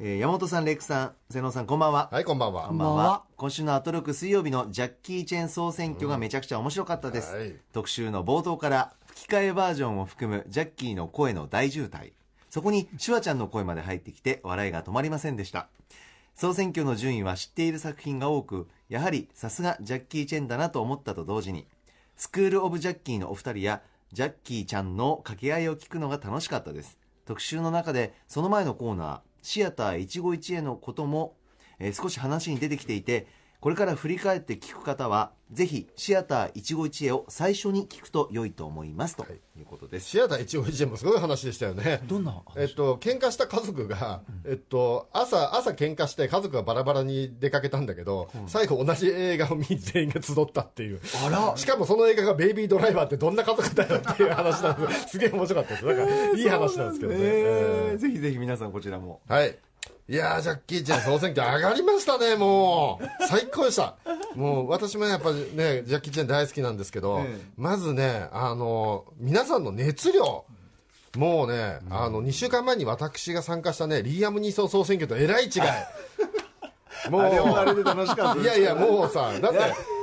[0.00, 2.08] えー山本さん、レックさん、瀬野さん、こんばんは。
[2.10, 3.24] はいこんばんはこんばんはは。
[3.36, 7.34] 今週のアトロク水曜日のジャッキー・チェン総選挙がめちゃくちゃ面白かったです。
[7.34, 12.12] はい特集の冒頭から吹き替えバージョンを含むジャッキーの声の大渋滞。
[12.48, 15.68] そこにシュワちゃんの声まで入ってきて笑いが止まりませんでした。
[16.36, 21.66] 総選挙の順位は知っている作品が多くやはりさすがジャッキー・チェンだなと思ったと同時に
[22.14, 23.80] スクール・オブ・ジャッキーのお二人や
[24.12, 26.98] ジャッキーちゃんの掛け合いを聞くのが楽しかったです。
[27.24, 31.36] 特集の中でその前のコーナーシアター一期一会のことも、
[31.78, 33.26] えー少し話に出てきていて
[33.66, 39.24] これから振り返って聞く方はぜひシアター一期一会を最初に聞くと良いと思いますと
[39.58, 42.00] いうことです、シアター一応一円もすごい話でしたよね。
[42.06, 51.00] どんなえっと、喧嘩した家族が、えっと、朝、朝喧嘩して家族がバラバラに出かけたんだけど、最後同じ映画を見に全員が集ったっていう。
[51.56, 55.08] しかもその映画がベイビードライバーってどんな家族だよっていう話なんです。
[55.08, 55.86] すげえ面白かったです。
[55.86, 57.18] なんか、いい話なんですけどね。
[57.18, 59.58] えーえーぜひぜひ皆さんこちらもはい。
[60.08, 63.26] いやー、ジャッキーちゃん総選挙上がりましたね、もう。
[63.26, 63.96] 最高でした。
[64.36, 67.24] もう、私もやっぱりね、ジャッキーちゃん大好きなんですけど、
[67.56, 70.44] まずね、あの、皆さんの熱量。
[71.16, 77.10] もうね、あの、2週間前に私が参加したね、リーアム・ニーソン総選挙とえらい違い。
[77.10, 79.58] もう、あれもあれで楽しかったいやいや、もうさ、だって、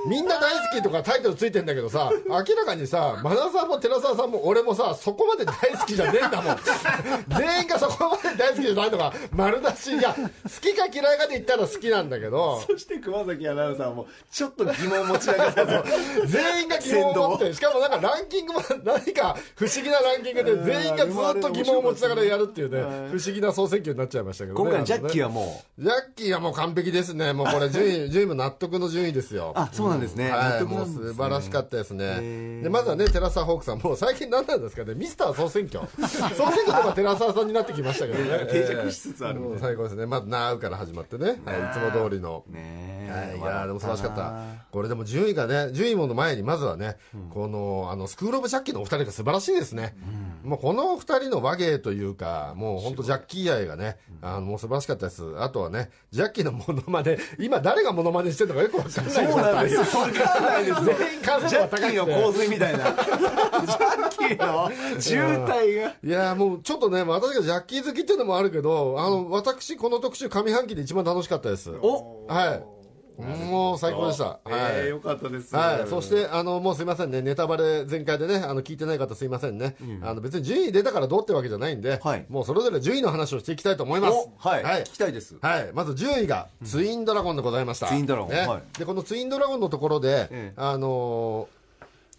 [0.08, 6.58] みんな大好きとかタイトルついてんだけどさ、明らかにさ、マナさんも寺澤さんも俺もさ、そこまで大好きじゃねえんだもん。
[7.40, 9.92] 全員がそこまで大好きじゃないのが丸出し。
[9.94, 15.86] いや、好きか嫌いかで言ったら好きなんだけど、そして熊崎アナウンサーもちょっと疑問を持ち上げたと
[16.28, 24.70] 全員が疑問を持って、しかもなんかランキングも何か不思議なランキングで全員がずっと疑問を持ちながらやるっていうね、不思議な総選挙になっちゃいましたけどね。
[24.70, 27.34] 今回ジャッキーはももうジャッキーはもう完璧ですね。
[27.34, 29.52] もうこれ順位、順位も納得の順位ですよ。
[29.56, 32.06] あそうなんですね、はい、もう素晴らしかったですね。
[32.06, 35.88] ーで、まずはね、寺澤ホークさん、もう最近何なんですかね、ミスター総選挙。
[35.98, 36.08] 総
[36.52, 38.46] 選挙とか寺澤さんになってきましたけどね。
[38.52, 40.06] 定着しつつあるもう最高ですね。
[40.06, 41.40] まず、ナウから始まってね、はい、い
[41.74, 42.44] つも通りの。
[42.50, 44.34] ねはい、えいやーでも素晴らしかった。
[44.72, 46.98] これでも順位がね、順位もの前にまずはね、
[47.32, 49.96] この、あの、スクールオブジャッキーのお二人が素晴らしいですね。
[50.44, 55.24] もうこのお二人の和芸というか、もう本当ジャッキー愛がね、あの、もう素晴らしかったです。
[55.40, 59.14] あとはね、ジャッキーのモノマネ、今誰がモノマネしてるのかよくわかんない。
[59.14, 65.48] そうなんですよわかんないです全員完成ジャッキーの洪水みたいなジャッキーの渋滞
[65.82, 71.72] がいやーもうちょっとね、私がジャッキー好きっていうのもあるけど、あの、私この特集上半期で一番楽しかったです。
[71.82, 72.83] おはい。
[73.18, 74.24] もう最高でした。
[74.24, 74.40] はい。
[74.52, 75.56] えーよかったです。
[75.56, 75.88] はい。
[75.88, 79.76] そして、あの、もうすいませんね、ネタバレ全開でね、あの、聞いてない方すいませんね。
[80.02, 82.26] あの、別に順位出たからどうってわけじゃないんで、はい。
[82.30, 84.14] もうそれぞれ順位の話をしていきたいと思います。
[84.14, 84.82] おはい、はい。
[84.84, 85.38] 聞きたいです。
[85.42, 87.88] はい、まず10位がツインドラゴンでございました。
[87.88, 88.62] ツインドラゴン。
[88.78, 90.54] で、このツインドラゴンのところで、ええ。
[90.56, 91.64] あのー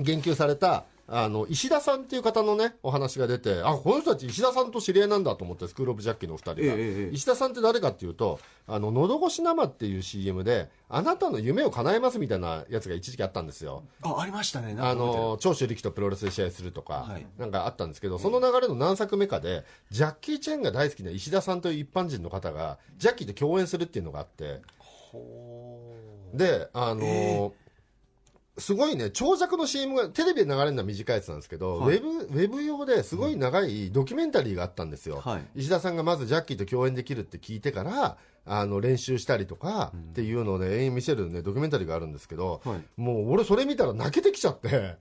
[0.01, 6.61] 言及された、あの、石田さんっていう方のね、お話が出て、あ、この人たち石田さんと知り合いなんだと思って、スクールオブジャッキーのお二人が。
[6.61, 13.83] ええええ石田さんって誰かっていうと、あの、喉越し生っていう CM で、あなたの夢を叶えますみたいなやつが一時期あったんですよ。
[14.03, 17.27] あありましたねあの長州力とプロレスで試合するとか、はい。
[17.37, 24.62] なんかあったんですけど、その流れの何作目かで、ジャッキー・チェンが大好きな石田さんという一般人の方が、ジャッキーと共演するっていうのがあって、
[26.33, 27.53] で、あのー
[28.57, 31.97] すごいね、長尺の CM が、テレビで流れるのは短いやつなんですけど、はい。
[31.97, 35.21] ウェブ、ウェブ用ですごい長いドキュメンタリーがあったんですよ。
[35.25, 35.47] はい。
[35.57, 43.01] 石田さんがまずジャッキーと共演できるって聞いてから、あの、練習したりとかっていうのをね、延々見せるね、ドキュメンタリーがあるんですけど、はい。
[43.01, 44.97] もう俺それ見たら泣けてきちゃって、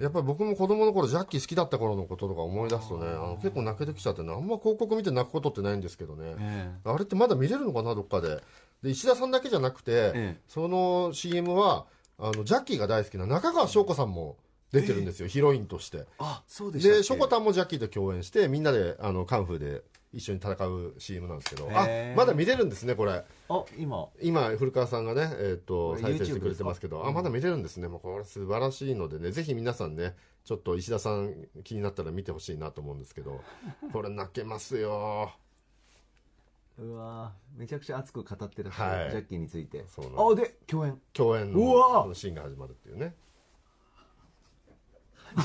[0.00, 8.42] やっぱり僕も子供の頃ジャッキー好きだった頃のこととか思い出すとね、あの結構泣けてきちゃってね、あんま広告見て泣くことってないんですけどね、えあれってまだ見れるのかな、どっかで。
[8.82, 10.40] で、石田さんだけじゃなくて、ええ。
[10.46, 11.86] その CM は、
[12.18, 14.36] あの、ジャッキーが大好きな中川翔子さんも
[14.72, 16.04] 出てるんですよ、ヒロインとして。
[16.18, 16.98] あそうでしたっけ？
[16.98, 23.12] で、ショコタンもジャッキーと共演して、みんなで、あの、カンフーで一緒に戦う CM なんですけど、あへー、まだ見れるんですね、これ。
[23.48, 24.08] あ今。
[24.20, 27.88] 今、古川さんがね、えっ、と、これ再生してくれてますけど、あ、まだ見れるんですね。
[27.88, 33.40] もうこれ素晴らしいのでね、ぜひ皆さんね、ちょっと石田さん気になったら見てほしいなと思うんですけど、
[33.92, 35.30] これ泣けますよ。
[36.78, 43.14] うわめちゃくちゃ熱く語ってらっしゃる、はいジャッキーについてそうなんあで共演共演うわのシーンが始まるっていうね。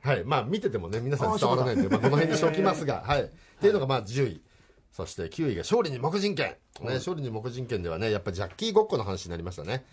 [0.00, 0.24] はい。
[0.24, 3.22] まあ見ててもね、皆さん伝わらないんで、まあこの辺にしておきますが、はい。
[3.24, 3.28] っ
[3.60, 4.42] ていうのがまあ10位。
[4.92, 6.56] そして9位が勝利に黙人権。
[6.80, 9.84] ね、勝利に黙人権ではね、やっぱジャッキーごっこの話になりましたね。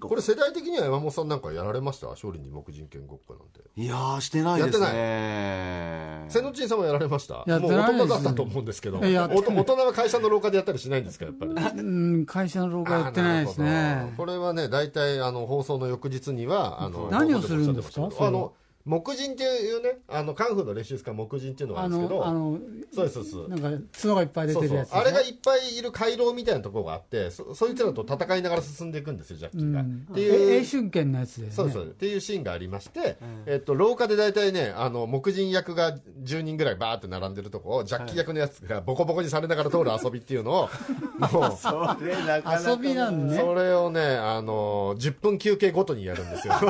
[0.00, 0.14] こ。
[0.14, 2.08] れ世代的には山本さんなんかやられました？
[2.08, 3.60] 勝利に黙人権ごっこなんて。
[3.76, 7.44] いやーしてないですやってね瀬野ちんさんもやられました？
[7.46, 11.52] やってもう大人だったと思うんですけど、えやっておと大人は会社の廊下でやったりしないんですか、やっぱり？
[11.52, 11.82] う
[12.20, 14.08] ん、会社の廊下やってないですね。
[14.10, 14.16] ど。
[14.16, 18.08] これはね、大体あの放送の翌日には、あの何をするんですか？
[18.20, 18.52] あの
[18.86, 22.20] 木人っていうねあのカンフーの練習使う木人っていうのがああるんですけど。
[22.20, 22.58] のあの
[22.94, 23.60] そうですそうです。
[23.60, 30.06] なんか角がいっぱい出そうそうてるやつでしょあれがいっぱいいる回廊みたいなところがあってそそいつらと戦いながら進んでいくんですよジャッキーが、うん。
[30.12, 30.52] っていう。
[30.52, 31.84] え英春剣のやつで、ね、そうそう。
[31.84, 40.68] っていうシーンがありまして、えっと、廊下で大体ねあの木人役が10人ぐらいバーって並んでるとこをジャッキー役のやつがボコボコにされながら通る遊びっていうのを
[41.18, 43.36] もうそれなかなか遊びなんね。
[43.36, 46.54] それをね、あの10分休憩ごとにやるんですよ。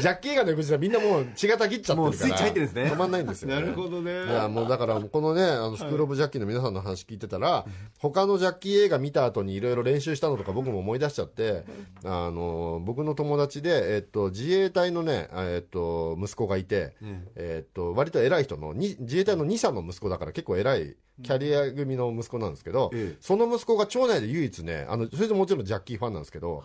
[0.00, 2.02] ジャッキー映画の翌日はみんなもう血がたぎっちゃってるから。
[2.02, 2.92] もうスイッチ入ってるんですね。
[2.92, 4.24] 止まんないんですよ、なるほどね。
[4.24, 7.66] いや、もうだから、このね、あの、スクールオブジャッキーの皆さんの話聞いてたら、
[7.98, 11.64] 他のジャッキー映画見た後にいろいろ練習したのとか僕も思い出しちゃって、
[12.04, 16.94] あの、僕の友達で、えっと、自衛隊のね、えっと、息子がいて、
[17.36, 23.16] えっと、割と偉い人の、に自衛隊の2歳の息子だから結構偉い、キャリア組の息子なんですけど、ええ。
[23.20, 26.62] その息子が町内で唯一ね、あの、それでもちろんジャッキーファンなんですけど、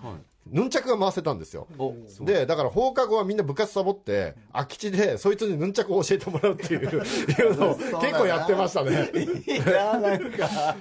[0.50, 1.68] ヌンチャクが回せたんですよ。
[1.78, 1.94] お。
[2.22, 9.12] で、だから放課後はみんな部活サボって、空き地でそいつにヌンチャクを教えてもらうっていう いうのを結構やってましたね。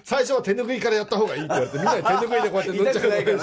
[0.02, 3.38] 最初は手拭いからやった方がいいって言われて、みんなで手拭いでこうやってヌンチャクの練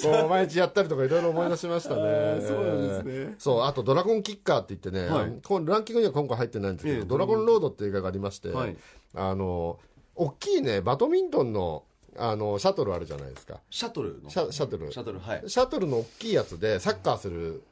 [0.00, 0.16] 習を。
[0.20, 2.00] こう毎日やったりとかいろいろ思い出しましたね。
[2.40, 3.34] そうですね。
[3.38, 5.66] そう、あとドラゴンキッカーって言ってね、はい。
[5.66, 8.76] ランキングには今回入ってないんですけど、ええドラゴンロードって映画がありまして、はい
[9.14, 9.78] あの、
[10.14, 11.84] 大きいね、バドミントンの、
[12.16, 13.60] あの、シャトルあるじゃないですか。
[13.70, 14.30] シャトルの？
[14.30, 14.92] シャシャトル。
[14.92, 15.42] シャトルはい。
[15.46, 17.62] シャトルの大きいやつでサッカーする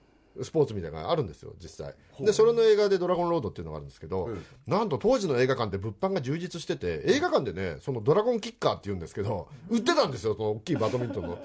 [0.40, 1.94] スポーツみたいなのがあるんですよ実際。
[2.24, 4.30] でそれの映画で「ドラゴンロード」っていうのがあるんですけど、
[4.66, 11.38] なんと当時の映画館で物販が充実してて映画館でねそのドラゴンキッカーっていうんですけど売ってたんですよその大きいバドミントンの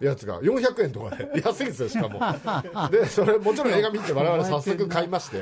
[0.00, 2.20] やつが400円とかで 安いんですよしかも。
[2.90, 5.38] でそれもちろん映画見て 我々早速買いまして。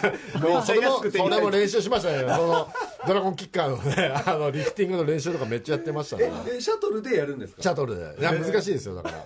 [0.38, 2.18] もうそれもそれも練習しましたね。
[2.20, 2.68] その
[3.06, 6.30] ドラゴンキッカーのねあのリフティングの練習とかめっちゃやってましたね。
[6.54, 7.62] えシャトルでやるんですか？
[7.62, 8.16] シャトルで。
[8.20, 9.24] いや、難しいですよ、だから。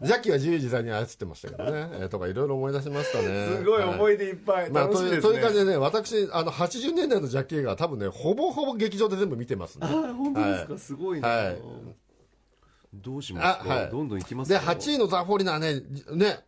[0.00, 1.88] ジャッキーは自由自在に操ってましたけどね。
[1.94, 3.48] えーとかいろいろ思い出しましたね。
[3.58, 4.14] すごい思い。
[4.14, 4.70] い出いっぱい。
[4.70, 5.20] まあ、という、楽しみですね。
[5.22, 9.86] そういう感じでね、私、あの、80年代のジャッキー映画は多分ね、ほぼほぼ劇場で全部見てますね。
[9.86, 10.80] 本当ですか、はい。
[10.80, 11.56] すごいな、はい
[12.92, 13.90] どうしますか、あはい。
[13.90, 15.80] どんどんいきますで、よ8位のザ・フォーリナーね、
[16.16, 16.40] ね、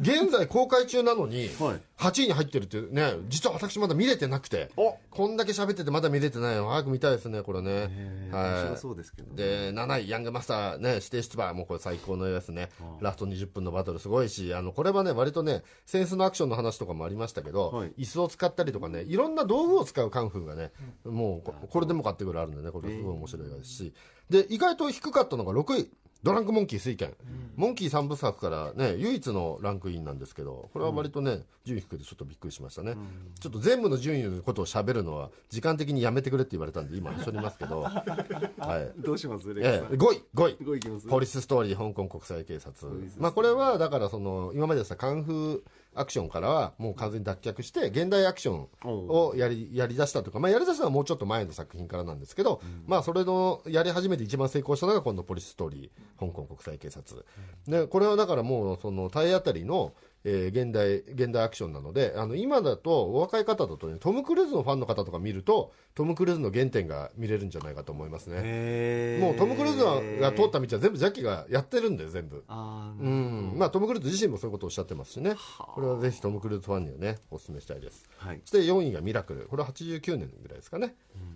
[0.00, 1.80] 現在公開中なのに、はい。
[1.98, 4.96] 8位に入ってるっていうね、実は私まだ見れてなくて、お。
[5.10, 8.30] こんだけ喋っててまだ見れてないの早く見たいですね、これね。
[8.32, 9.36] 面白そうですけどね。
[9.36, 12.70] で、7位、ヤングマスターね、指定出馬、もうこれ最高の映画ですね。
[13.00, 17.92] ラスト20分のバトルすごいし、あの、これはね、割とね、センスのアクションの話とかもありましたけど、はい。
[17.98, 20.72] 椅子を使ったりとかね、いろんな道具を使うカンフーがね、
[21.04, 23.94] もうこ、これでも買ってくるあるんでね、これすごい面白いですし、
[24.30, 25.90] で、意外と低かったのが6位。
[26.22, 27.14] ドランクモンキー水拳、
[27.56, 32.94] モンキー3部作からね唯一のランクインなんですけどこれは割とね、順位低くてちょっとびっくりしましたね、
[33.40, 37.80] ちょっと全部の順位のことを喋るのは時間的にやめてくれって言われたんで今一緒にいますけど。
[38.58, 39.00] はい。
[39.02, 39.52] どうします？
[39.54, 39.88] レイええ、さん。
[39.88, 40.56] 5位、5位。
[40.62, 41.06] 5位いきます？
[41.06, 43.10] ポリスストーリー、香港国際警察。
[43.18, 45.60] まあ、これは、だから、その、今までさ、カンフー
[45.94, 57.24] アクションからは、もう完全に脱却して、現代アクションをやり、やり出したとか、まあ、やり出したのはもうちょっと前の作品からなんですけど、まあ、それの、やり始めて一番成功したのが、今度、ポリスストーリー、香港国際警察。
[57.66, 59.92] で、これはだからもう、その、体当たりの、
[60.24, 69.18] えー現代、現代アクションなので、あの、今だと、お若い方だとね、トム・クルーズのファンの方とか見ると、トム・クルーズの原点が見れるんじゃないかと思いますね。
[69.20, 69.72] もうトム・クルー
[70.16, 72.44] ズが通った道は全部ジャッキーがやってるんで全部。
[72.48, 73.52] あーうん。
[73.56, 75.34] まあトム・クルーズ自身もそういうことをおっしゃってますしね。
[75.58, 78.08] これはぜひトム・クルーズファンにはねお勧めしたいです。
[78.18, 78.40] はい。
[78.44, 79.46] そして4位がミラクル。
[79.46, 80.94] これは89年ぐらいですかね。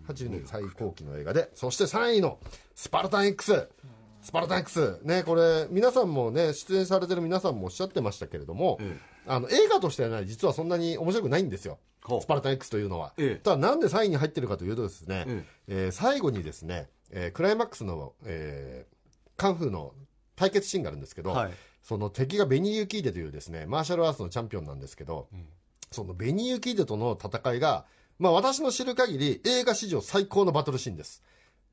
[0.08, 1.50] 80年最高期の映画で。
[1.54, 2.38] そして3位の
[2.74, 3.68] スパルタン X
[4.24, 11.78] スパルタン X ねこれ皆さんもね出演されてる皆さんもおっしゃってましたけれども、えあの映画としてはね実はそんなに面白くないんですよ。
[12.20, 13.42] スパルタン X というのは、ええ。
[13.42, 15.88] ただなんで3位に入ってるかというとですね、ええ。
[15.88, 18.94] ー最後にですね、えークライマックスの、えー
[19.36, 19.94] カンフーの
[20.36, 21.52] 対決シーンがあるんですけど、はい。
[21.82, 25.28] その敵がベニー・ユキーデというですねマーシャルアーツのチャンピオンなんですけど、
[25.90, 27.84] そのベニー・ユキーデとの戦いが、
[28.18, 31.22] まあ、私の知る限り映画史上最高のバトルシーンです。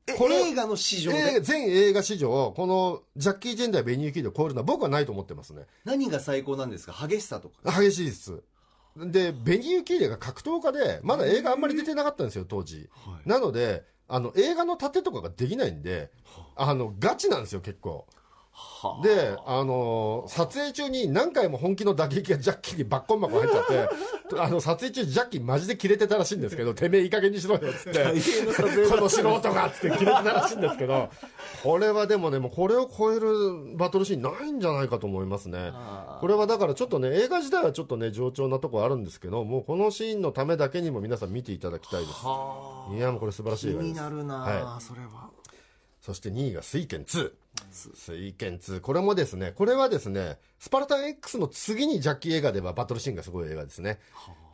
[0.06, 1.18] えこれ映画の市場で。
[1.18, 5.62] えー全映画史上このジャッキー・チェンダーベニー・ユキーデを超えるのは僕はないと思ってますね。
[5.84, 7.06] 何が最高なんですか？
[7.06, 7.80] 激しさとか。
[7.80, 8.42] 激しいです。
[8.96, 12.90] でベニー・ユキーデが格闘家でまだ映画あんまり出てなかったんですよ当時、
[13.24, 16.10] なのであの映画の盾とかができないんで
[16.56, 18.06] あのガチなんですよ結構
[19.02, 23.88] で、あのー撮影中に何回も本気の打撃がジャッキーにバッコンバコン入っちゃって、
[24.38, 28.04] あの、撮影中ジャッキーマジでキレてたらしいんですけど、てめえいい加減にしろよっつって、
[28.88, 31.08] この素人がっつってキレてたらしいんですけど、
[31.62, 35.72] これはでもね、もうこれを超えるバトルシーンないんじゃないかと思いますね。
[36.20, 42.12] これはだからちょっとね、映画自体はちょっとね、上調なとこあるんですけど、もうこのシーンのためだけにも皆さん見ていただきたいです。
[42.94, 43.94] いや、もうこれ素晴らしい映画です。
[43.94, 45.30] 気になるな、はそれは
[46.00, 47.32] そして2位が水拳2。
[47.70, 48.80] 水拳2。
[48.80, 53.98] これもですね、これはですね、スパルタン X の次にジャッキー映画ではバトルシーンがすごい映画ですね。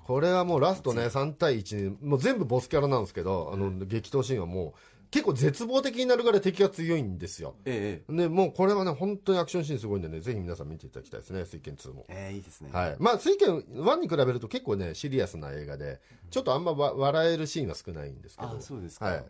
[0.07, 7.55] これはもうラストね、3対1、もう全部ボスキャラなんですけど、あの、激闘シーンはもう、結構絶望的になるぐらい敵が強いんですよ。
[7.65, 12.05] ええで、もうこれはね、本当にアクションシーンすごいんでね、ぜひ皆さん見ていただきたいですね、水拳2も。
[12.09, 12.71] ええいいですね。
[12.73, 12.97] はい。
[12.99, 18.49] まあ、水拳1に比べると結構ね、シリアスな映画で、ちょっとあんまわ笑えるシーンは少ないんですけど。
[18.51, 19.25] あそうですかはい。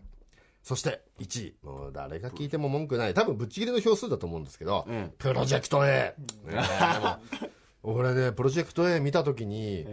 [0.68, 1.54] そして、1位。
[1.62, 3.14] もう誰が聞いても文句ない。
[3.14, 6.14] 多分ぶっちぎりの票数だと思うんですけど、うんプロジェクト A。
[7.82, 9.86] 俺ね、プロジェクト A 見たときに、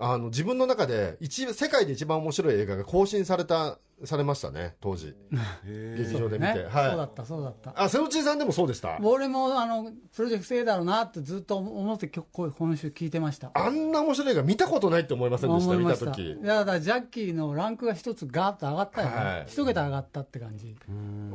[0.00, 5.14] あの、自分の中で、一、世界で一番面白い映画が更新された、されましたね、当時。
[5.64, 6.54] 劇場で見て。
[6.54, 6.90] ね、はい。
[6.90, 7.72] そうだった、そうだった。
[7.74, 8.98] あ、セロチンさんでもそうでした？
[9.02, 13.50] 俺も、あの、プロジェクト A だろうなってずっと思って今週聞いてました。
[13.54, 16.06] あんな面白い映画見たことないって思いませんでした、見思いました。
[16.06, 16.38] たときい。
[16.42, 19.16] や、だからジャッキーのランクが一つガーッと上がったよね。
[19.16, 20.76] はい一桁上がったって感じ。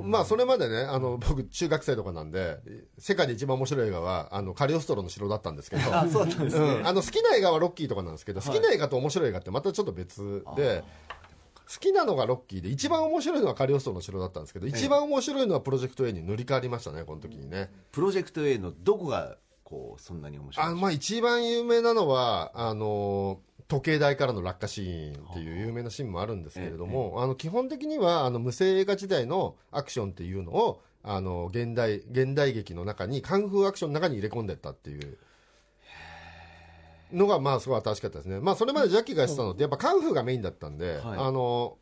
[0.03, 2.59] まあ、それまでね、あの、 僕、中学生とかなんで、
[2.97, 6.65] 世界で一番面白い映画は、あの、カリオストロの城だったんですけど、 あ、そうだったんですね。
[6.65, 10.83] うん、あの好きな映画はロッキーとかなんですけど、好きな映画と面白い映画ってまたちょっと別で、
[11.71, 17.71] 好きなのがロッキーで、一番面白いのはカリオストロの城だったんですけど、一番面白いのはプロジェクト A に塗り替わりましたね、この時にね。
[17.91, 35.17] プロジェクト A のどこが、こう、そんなに面白いあまあ、一番有名なのは、あの時計台からの落下シーンっていう有名なシーンもあるんですけれども、あの基本的にはあの無声映画時代のアクションっていうのをあの現代現代劇の中にカンフーアクションの中に入れ込んでったっていう
[37.13, 41.77] のがまあすごい新しかったですね、まあ、それまでジャッキーがやってたのってやっぱカンフーがメインだったんで、はいあの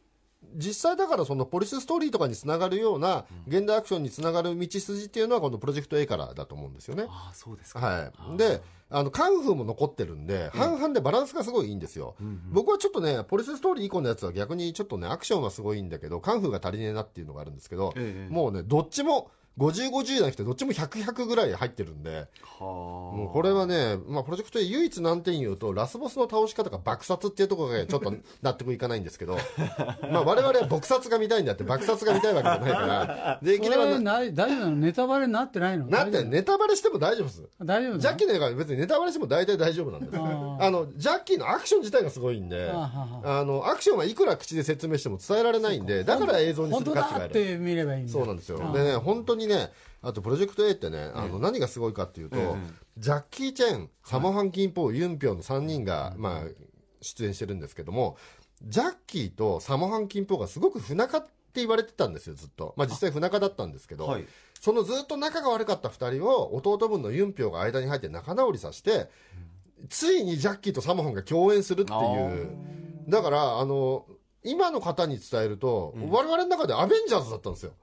[0.56, 7.06] 実際だからそのポリスストーリーとかにつながるような現代アクションにつながる道筋っていうのはこのプロジェクト A からだと思うんですよね。
[7.08, 7.80] あそうですか。
[7.80, 8.38] はい。
[8.38, 12.16] で、あの、カンフーも残ってるんで、半々でバランスがすごいいいんですよ。
[12.52, 22.28] 僕はちょっとね、ポリスストーリー以降のやつは逆にちょっとね、アクションはすごいんだけど、カンフーが足りねえなっていうのがあるんですけど、ええもうね、どっちも、50、50じゃなくて、どっちも100、100ぐらい入ってるんで、
[22.60, 29.38] もうこれはね、まあ、プロジェクトで唯一難点言うと、ラスボスの倒し方が爆殺っていうところがちょっと納得いかないんですけど、
[30.12, 34.34] まあ、我々は撲殺が見たいんだって、爆殺が見たいわけじゃないから、 できそればな、れない。
[34.34, 34.76] 大丈夫なの？
[34.78, 35.86] ネタバレになってないの？
[35.88, 37.44] なって、ネタバレしても大丈夫です。
[37.62, 40.18] 大丈夫ジャッキーの映画は別にネタバレしても大体大丈夫なんです。
[40.18, 47.20] あの、ジャッキーのアクション自体がすごいんで、あの、アクションはいくら口で説明しても伝えられないんで、だから映像にする価値がある。
[47.20, 48.12] だって見ればいいんだ。
[48.14, 48.62] そうなんですよ。
[48.64, 49.72] あでね、本当にね、
[50.02, 52.58] あとプロジェクト A ってね、あの、何がすごいかっていうと、
[52.98, 56.44] ジャッキー・チェン、サモハン・キンポー、ユンピョンの3人が、まあ、
[57.02, 58.18] 出演してるんですけども、
[58.64, 62.74] ジャッキーとサモハン・キンポーがすごく不仲って言われてたんですよ、ずっと。
[62.78, 64.26] まあ実際不仲だったんですけど、はい。
[64.60, 69.10] そのずっと仲が悪かった2人を弟分のユンピョが間に入って仲直りさせて、
[69.90, 72.50] ついにジャッキーとサモハンが共演するっていう。
[73.08, 74.06] だから、あの、
[74.44, 77.74] 今の方に伝えると、我々の中でアベンジャーズだったんですよ。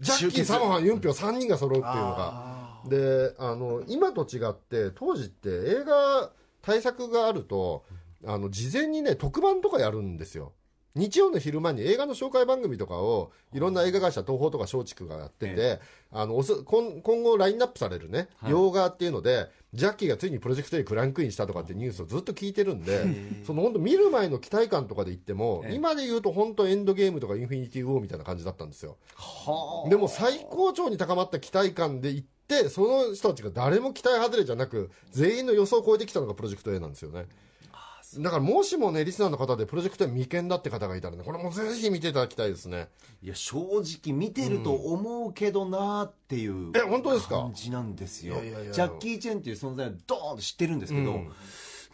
[0.00, 2.82] ジャッキー、サモハン、ユンピョ3人が揃うっていうのが。
[2.86, 6.32] で、あの、今と違って、当時って映画、
[6.62, 7.84] 対策があると、
[8.26, 10.52] あの、事前にね、特番とかやるんですよ。
[10.94, 15.80] 日曜の昼間に映画の紹介番組とかを、いろんな映画会社、東宝とか松竹がやってて、
[16.10, 23.04] あの、おす今今後ラインナップされるね、洋画っていうので、ジャッキーがついにプロジェクト A クランクインしたとかってニュースをずっと聞いてるんで、
[23.46, 28.96] その本当見る前の期待感とかで言っても、今で言うと本当エンドゲームとかインフィニティウォーみたいな感じだったんですよ。
[29.88, 37.26] でも最高潮に高まった期待感で行って、その人たちが誰も期待外れじゃなく、全員の予想を超えてきたのがプロジェクト A なんですよね。
[38.18, 42.88] だからもしもね、リスナーの方でプロジェクト未見だって方がいたらね、これもぜひ見ていただきたいですね。
[43.22, 47.36] いや、正直見てると思うけどなーっていうえ本当ですか？
[47.36, 48.34] 感じなんですよ。
[48.34, 51.30] いやいやいやジャッキー・チェンっていう存在はドーンと知ってるんですけど、うん。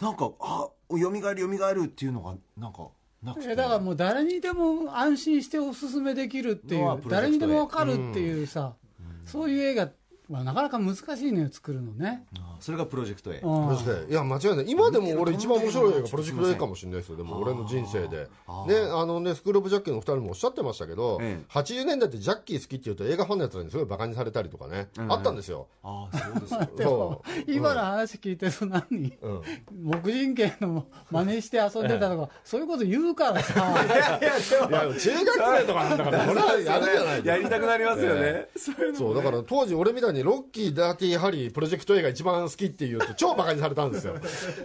[0.01, 2.89] なんか、あ、蘇る蘇るっていうのが、なんか、
[3.23, 3.51] なくて。
[3.51, 8.75] えだからもう誰にでも安心しておすすめできるっていうのはプロジェクト A 誰にでも分かるっていうさ、
[9.25, 9.91] そういう映画
[10.31, 13.39] はなかなか難しいのよ作るのね、あそれがプロジェクト A。
[13.39, 14.64] うんプロジェクト A いや、間違いない。
[14.68, 17.16] 今でも俺一番面白い映画、プロジェクト A かもしれないですよ。
[17.16, 18.16] でも俺の人生で。
[18.16, 18.29] ね、
[18.93, 25.66] あのね、スクールオブジャッキーの二人もおっしゃってましたけど、ええ80年代ってジャッキー好きっていうと映画ファンのやつらにすごい馬鹿にされたりとかね、あったんですよ。
[25.83, 26.68] ああ、そうですか。
[26.83, 27.51] そう。
[27.51, 29.43] 今の話聞いてると何、うん。
[29.72, 38.49] 木人系の真似して遊んでたとか、 そういうこと言うからさいや、中学生とかなんだから、 これはやるじゃないやりたくなりますよね。
[38.95, 44.14] そう、だから当時俺みたいにロッキー、ダーティー、ハリー、プロジェクト A が一番好きって言うと 超馬鹿にされたんですよ。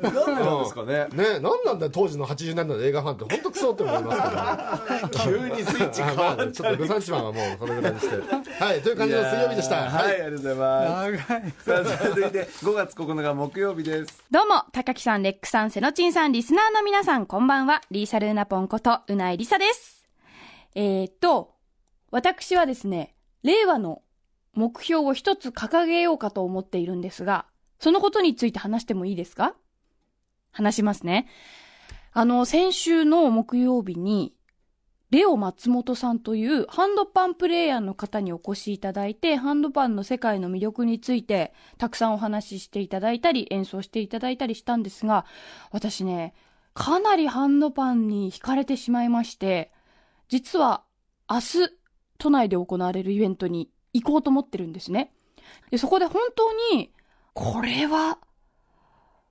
[0.02, 1.08] なんでなんですかね。
[1.14, 8.16] ね、なんなんだよ当時の80年代の映画ファンって本当クソって思いますけど、 急にスイッチ変まわっあねちょっとグサンチマンはもうこれぐらいにして。
[8.64, 9.76] はい、という感じの水曜日でした。
[9.90, 11.66] はい、ありがとうございます。
[11.66, 14.24] さあ、続いて5月9日木曜日です。
[14.30, 17.82] どうも、高木さん、レックさん、セノチンさん、リスナーの皆さん、こんばんは。
[17.92, 20.08] リーサルーナポンこと、うないりさです。
[20.76, 21.52] えーっと、
[22.12, 24.02] 私はですね、令和の
[24.54, 27.46] 目標を一つ掲げようかと思っているんですが、
[27.80, 29.56] そのことについて話してもいいですか？
[30.52, 31.28] 話しますね。
[32.14, 34.34] あの、先週の木曜日に、
[35.12, 45.26] レオ松本さんというハンドパンプレイヤーの方にお越しいただいて、ハンドパンの世界の魅力についてたくさんお話ししていただいたり、演奏していただいたりしたんですが、
[45.72, 46.34] 私ね、
[46.74, 49.72] かなりハンドパンに惹かれてしまいまして、
[50.30, 50.84] 実は
[51.30, 51.70] 明日、
[52.18, 55.12] 都内で行われるイベントに行こうと思ってるんですね。
[55.70, 56.92] で、そこで本当に、
[57.34, 58.20] これは、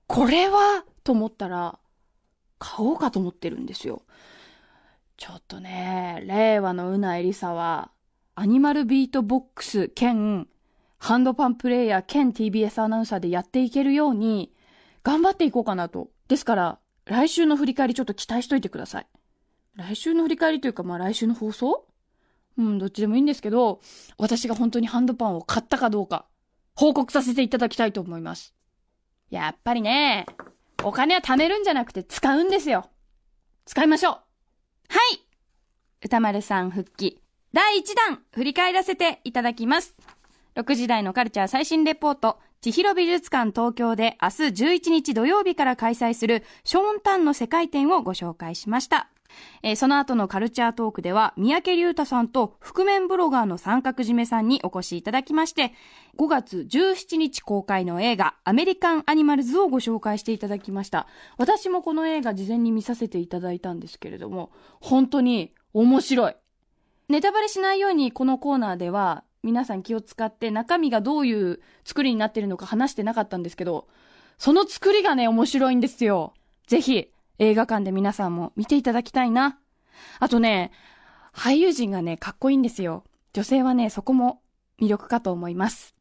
[0.06, 1.78] これは、と思ったら、
[2.58, 4.02] 買おうかと思ってるんですよ。
[5.16, 7.90] ちょっとね、令和のうなえりさは、
[8.34, 10.48] アニマルビートボックス兼、
[10.98, 14.52] ハンドパンプレイヤー兼 TBS アナウンサーでやっていけるように、
[15.02, 16.10] 頑張っていこうかなと。
[16.28, 19.06] ですから、来週の振り返りちょっと期待しといてください。
[19.74, 21.86] 来週の振り返りというか、まあ来週の放送
[22.58, 23.80] うん、どっちでもいいんですけど、
[24.18, 26.26] 私が本当にハンドパンを買ったかどうか、
[26.74, 28.54] 報告させていただきたいと思います。
[29.30, 30.26] やっぱりね、
[30.82, 32.90] お金は貯めるんじゃなくて使うんですよ。
[33.66, 34.12] 使いましょう。
[34.12, 34.20] は
[35.12, 35.20] い。
[36.02, 37.20] 歌丸さん復帰。
[37.52, 39.94] 第1弾、振り返らせていただきます。
[40.54, 49.08] 6時台のカルチャー最新レポート、千尋美術館東京で明日11日土曜日から開催するショーンタンの世界展をご紹介しました。
[49.62, 55.72] えーその後のカルチャートークでは、三宅隆太さんと覆面ブロガーの三角締めさんにお越しいただきまして、
[56.18, 61.06] 5月17日公開の映画、アメリカンアニマルズをご紹介していただきました。
[61.38, 64.50] 私もこの映画事前に見させていただいたんですけれども、
[64.82, 66.36] 本当に面白い。
[67.08, 73.88] ネタバレしないようにこのコーナーでは、皆さん気を使って中身がどういう作りになってるのか話してなかったんですけど、
[74.38, 76.34] その作りがね、面白いんですよ。
[76.66, 79.58] ぜひ、映画館で皆さんも見ていただきたいな。
[80.18, 80.72] あとね、
[81.32, 83.04] 俳優陣がね、かっこいいんですよ。
[83.32, 84.42] 女性はね、そこも
[84.80, 85.94] 魅力かと思います。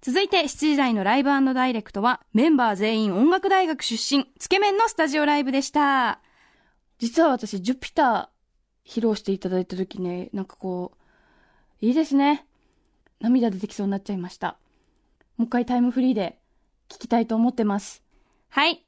[0.00, 6.20] 続いて7時台のライブダイレクトはメンバー全員音楽大学出身、つけ麺のスタジオライブでした。
[6.98, 11.01] 実は私、ジュピター披露していただいた時ね、なんかこう、
[11.82, 12.46] いいですね。
[13.20, 14.56] 涙出てきそうになっちゃいました。
[15.36, 16.38] もう一回タイムフリーで
[16.88, 18.04] 聞きたいと思ってます。
[18.50, 18.86] はい。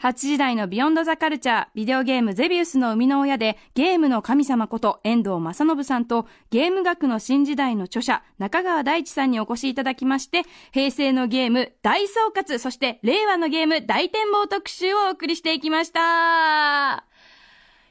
[0.00, 10.42] 8時台のビヨンドザカルチャー、ビデオゲームゼビウスの生みの親で、ゲームの神様こと遠藤正信さんと、ゲーム学の新時代の著者、中川大地さんにお越しいただきまして、
[10.72, 17.04] 平成のゲーム大総括、そして令和のゲーム大展望特集をお送りしていきました。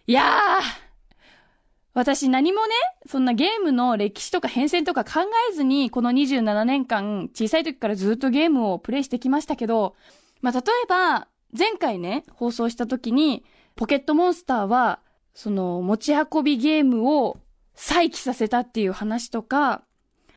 [0.07, 0.84] いやー、
[1.95, 2.73] 私何もね、
[3.07, 9.95] そんなゲームの歴史とか変遷とか考えずに、この27年間、小さい時からずっとゲームをプレイしてきましたけど、
[10.41, 13.45] まあ、例えば、前回ね、放送した時に、
[13.77, 14.99] ポケットモンスターは、
[15.33, 17.37] その、持ち運びゲームを
[17.75, 19.83] 再起させたっていう話とか、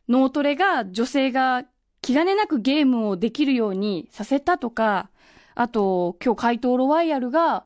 [0.07, 1.65] 脳トレが女性が
[2.01, 5.09] 気兼ねなくゲームをできるようにさせたとか、
[5.55, 7.65] あと、今日怪盗ロワイヤルが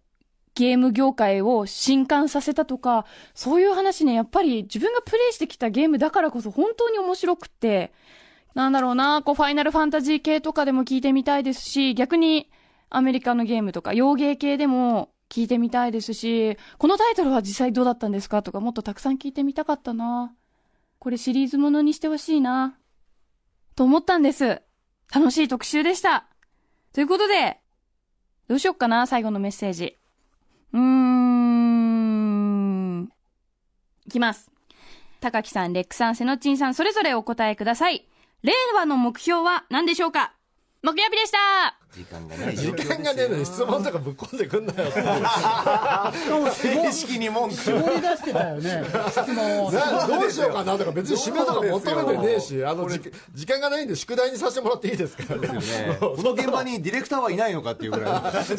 [0.56, 7.92] ゲーム業界を震撼させたとか、そういう話ね、やっぱり自分がプレイしてきたゲームだからこそ本当に面白くって、
[8.54, 12.52] なんだろうな、こう、ファイナルファンタジー系とかでも聞いてみたいですし、逆に
[12.90, 20.36] アメリカのゲームとか、洋芸系でも聞いてみたいですし、このタイトルは実際どうだったんですかとか、もっとたくさん聞いてみたかったな。
[21.00, 22.78] これシリーズものにしてほしいな。
[23.76, 24.62] と思ったんです。
[25.14, 26.28] 楽しい特集でした。
[26.94, 27.60] ということで、
[28.48, 29.98] どうしよっかな、最後のメッセージ。
[30.74, 33.10] うーん。
[34.06, 34.52] いきます。
[35.22, 38.06] 高木さん、レックさん、セノチンさん、それぞれお答えください。
[38.42, 40.34] 令和の目標は何でしょうか？
[40.82, 45.02] 木曜日でした時間がない時間がねえのに質問とかぶっ込んでくんなよって
[46.52, 47.56] 正式 に文句。
[47.56, 49.72] 絞り出してたよね、質問を。
[49.72, 53.00] などうしようかなとか別に締めとか求めてねえしあのじ
[53.34, 55.48] 時間がないんで宿題にさせてもらっていいですかね。
[56.00, 58.22] この現場にディレクターはいないのかっていうぐらいの。
[58.22, 58.56] 感じで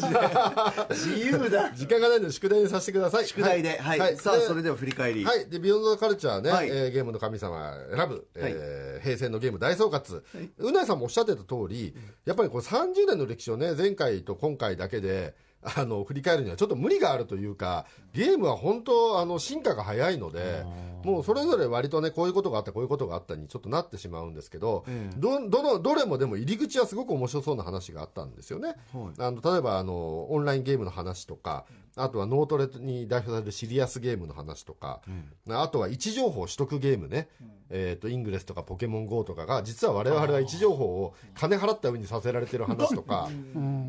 [0.91, 1.71] 自由だ。
[1.75, 3.27] 時間がないんで宿題にさせてください。
[3.27, 5.25] 宿題ではい、さあそれでは振り返り。
[5.25, 5.49] はい。
[5.49, 6.69] でビヨンドカルチャーね、はい。
[6.69, 10.23] えーゲームの神様選ぶ、えー平成のゲーム大総括、
[10.57, 11.93] うなえさんもおっしゃってた通り、
[12.25, 20.65] やっぱりこれ30年の歴史をね前回と今回だけであの振り返るにはちょっと無理があるというかゲームは本当あの進化が早いので
[21.03, 24.85] もうそれぞれ割とねこういうことがあったこういうことがあったにちょっとなってしまうんですけど、
[25.17, 28.73] どどのどれもでも入り口はすごく面白そうな話があったんですよね。
[29.19, 35.01] あの例えばあのオンラインゲームの話とか、あとは脳トレに代表されるシリアスゲームの話とか、
[35.47, 37.29] あとは位置情報取得ゲームね、
[37.69, 43.29] えー、とイングレスとかポケモン GO とかが実は我々は位置情報を金払った上にさせられてる話とか、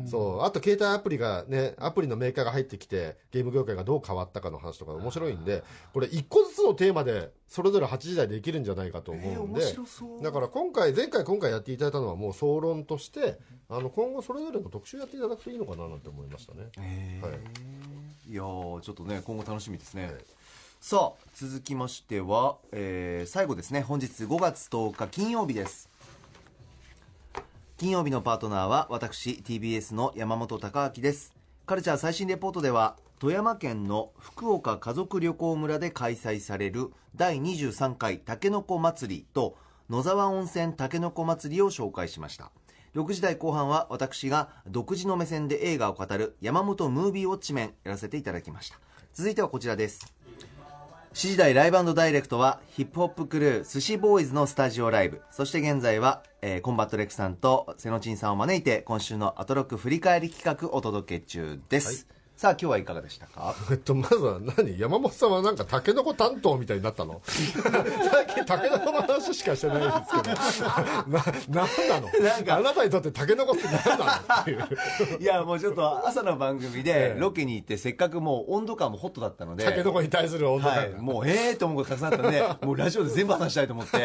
[0.05, 0.43] そう。
[0.43, 5.63] あと携帯アプリがねね、アプリのメーカーが入ってきて、ゲーム業界がどう変わったかの話とか面白いんで、
[5.93, 9.61] これ一個ずつのテーマで、それぞれ8時台できるんじゃないかと思うんで、
[10.21, 13.37] だから今回、前回今回やっていただいたのはもう総論として、
[13.69, 16.69] あの、今後それぞれの特集やっていただくといいのかななんて思いましたね。
[17.21, 17.31] はい。
[18.29, 20.13] いやーちょっとね今後楽しみですね、
[20.81, 23.81] さあ続きましては、えー最後ですね。
[23.81, 25.89] 本日5月10日金曜日です。
[27.77, 31.33] 金曜日のパートナーは私 TBS の山本貴明です。
[31.65, 39.57] カルチャー最新レポートでは富山県の福岡家族旅行村で開催される第23回たけのこ祭りと
[39.89, 42.51] 野沢温泉たけのこ祭りを紹介しました。
[42.93, 48.79] 6時台後半は私が独自の目線で映画を語る山本ムービーウォッチメンやらせていただきました。
[49.13, 50.13] 続いてはこちらです。
[51.13, 55.23] 7時台ライブダイレクトはヒップホップクルー寿司ボーイズのスタジオライブ。
[55.31, 62.05] そして現在は、えーコンバットレックさんとセノチンさんを招いて今週のアトロック振り返り企画お届け中です、
[62.37, 63.55] さあ今日はいかがでしたか？
[63.71, 64.77] えっと、まずは何？
[64.79, 67.19] 山本さんはなんかタケノコ担当みたいになったの？
[67.25, 70.35] 最近タケノコの話しかしてないですけど。
[71.09, 72.57] な、なんなの？
[72.57, 74.41] あなたにとってタケノコって何なの？
[74.41, 74.67] っていう。
[75.19, 77.19] いやもうちょっと朝の番組でええ。
[77.19, 79.63] ロケに行ってせっかくもう温度感もホットだったので。
[79.63, 80.81] タケノコに対する温度感が。
[80.81, 83.97] はい、もうええと思うことたくさんあったんでもうラジオで全部話したいと思って。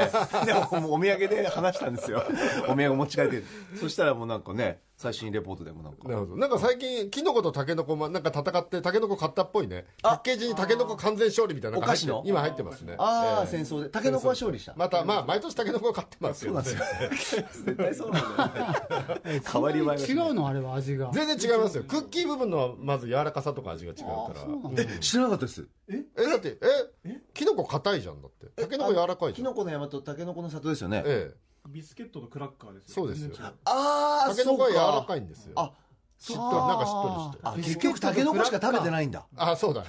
[0.47, 2.25] でももうお土産で話したんですよ。
[2.67, 3.43] お土産持ち帰って。
[3.79, 6.37] そしたらもうなんかね最新レポートでもなんかなるほど。
[6.37, 9.85] なんか最近、キノコとタケノコ、ま、なんか戦って、タケノコ買ったっぽいね。
[10.03, 12.31] パッケージにタケノコ完全勝利みたいなのが入ってお菓子の？
[12.31, 12.95] 今入ってますね。
[12.99, 16.63] ああ、ええ戦争でタケノコは勝利したまた、まあ、毎年タケノコ買ってますよ、ね。
[16.63, 18.23] 絶対そうなん
[18.55, 20.47] だよね変わり映えがし違ないうの？
[20.47, 21.11] あれは味が。
[21.13, 21.85] 全然違いますよ。
[21.85, 24.83] クッキー部分の、まず柔らかさとか味が違うから。
[24.83, 26.59] え知らなかったですえ、だって、
[27.05, 28.47] え、キノコ硬いじゃんだって。
[28.63, 29.33] タケノコ柔らかいじゃん。
[29.35, 31.37] キノコの山とタケノコの里ですよねええ。
[31.69, 33.31] ビスケットとクラッカーですそうですよ。
[33.65, 35.53] ああタケノコは柔らかいいんですよ。
[35.57, 35.73] あ
[36.19, 37.39] しっとり、なんかしっとりして。
[37.43, 39.85] あ結局タケノコしか食べてないんだあ、そうだ。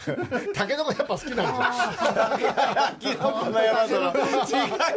[0.53, 2.97] タケノコやっぱ好きなんだ。
[2.99, 4.11] キノコの山との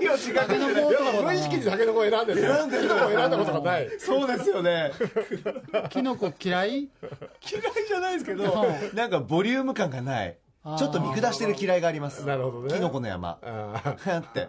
[0.01, 0.69] 違いよ違タケノ
[1.13, 2.41] コを無意識にタケノコを選んでる。
[2.41, 3.91] 選んでるキノコを選んだことがない。
[3.99, 4.93] そうですよね
[5.91, 6.71] キノコ嫌い？
[6.73, 6.89] 嫌い
[7.89, 10.39] じゃないですけどなんかボリューム感がない
[10.79, 12.25] ちょっと見下してる嫌いがあります。
[12.27, 12.75] なるほどね。
[12.75, 13.39] キノコの山。
[13.43, 14.49] あって。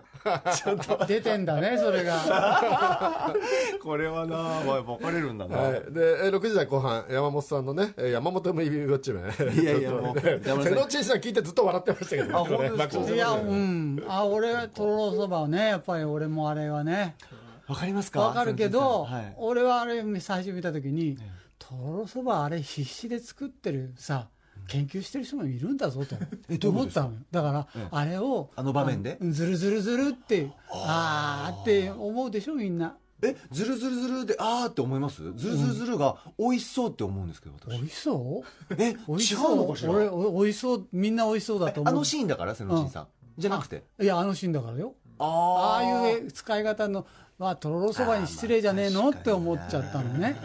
[0.55, 1.05] ちょっと。
[1.05, 3.33] 出てんだね、それが。
[3.83, 4.37] これはな
[4.81, 5.93] 分かれるんだな、ーはい。
[5.93, 9.61] で、えー6時台後半、山本さんのね、えー山本ムービーウォッチメン。
[9.61, 11.17] いやいやもうね山本さん。
[11.19, 12.77] 聞いてずっと笑ってましたけど、あ本当ですか？
[12.77, 14.03] 爆笑していや、うん。
[14.07, 17.15] あ、俺、とろろそばはね、やっぱり俺もあれはね、
[17.67, 18.21] わかりますか？
[18.21, 19.33] わかるけど、はい。
[19.37, 21.17] 俺はあれ最初見た時に、
[21.59, 24.27] とろろそばあれ必死で作ってるさ、
[24.67, 26.15] 研究してる人もいるんだぞと
[26.69, 27.13] 思ったのよ。
[27.31, 29.17] だから、あれをあの場面で？
[29.21, 31.61] あずるずるずるってあー。
[31.61, 32.95] って思うでしょみんな。
[33.21, 35.23] えずるずるずるであーって思います？
[35.35, 37.71] ずるずるずるが美味しそうって思うんですけど私。
[37.77, 38.73] 美味しそう？
[38.77, 40.87] え美味し違そう俺お美味しそう。
[40.91, 41.93] みんな美味しそうだと思う。
[41.93, 42.53] あのシーンだから？
[42.53, 42.89] 瀬野ちん。
[42.91, 43.07] さん、
[43.37, 43.83] じゃなくて？
[43.99, 44.93] いやあのシーンだからよ。
[45.19, 47.07] あああいう使い方の
[47.39, 49.09] まあとろろそばに失礼じゃねえの？
[49.09, 50.35] って思っちゃったのね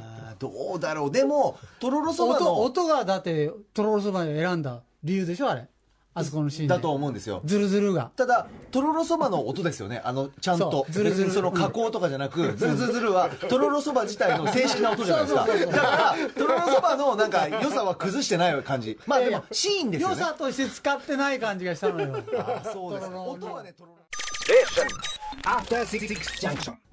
[0.42, 1.10] どうだろう。
[1.10, 5.68] でもとろろそば音の音がだってとろろそばに選んだ理由でしょあれ。
[6.14, 6.74] あそこのシーンで。
[6.74, 7.40] だと思うんですよ。
[7.46, 8.10] ずるずるが。
[8.16, 10.02] ただとろろそばの音ですよね。
[10.04, 10.70] あのちゃんと。
[10.70, 15.46] そうずるずる別にその加工とかじゃなく、ずるずるずるはとろろそば自体の正式な音じゃないですか。
[15.46, 18.98] だからとろろそばのなんか良さは崩してない感じ。
[19.06, 20.16] まあでもシーンですよね。
[20.20, 22.14] 良さとして使ってない感じがしたのよ。
[22.36, 23.96] あそうですとろろ音はねとろろ.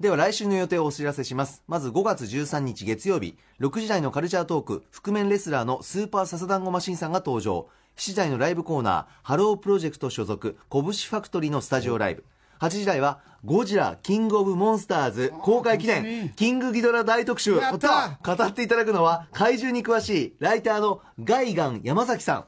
[0.00, 1.62] では来週の予定をお知らせします。
[1.68, 7.68] まず5月13日月曜日6時台のカルチャートーク覆面レスラーのスーパーササダンゴマシンさんが登場。
[7.96, 12.24] 7時台のライブコーナーハロープロジェクト所属拳ファクトリーのスタジオライブ。
[12.60, 17.54] 8時台はゴジラキングオブモンスターズ公開記念キングギドラ大特集。
[17.54, 22.46] 語っていただくのは怪獣に詳しいライターのガイガン山崎さ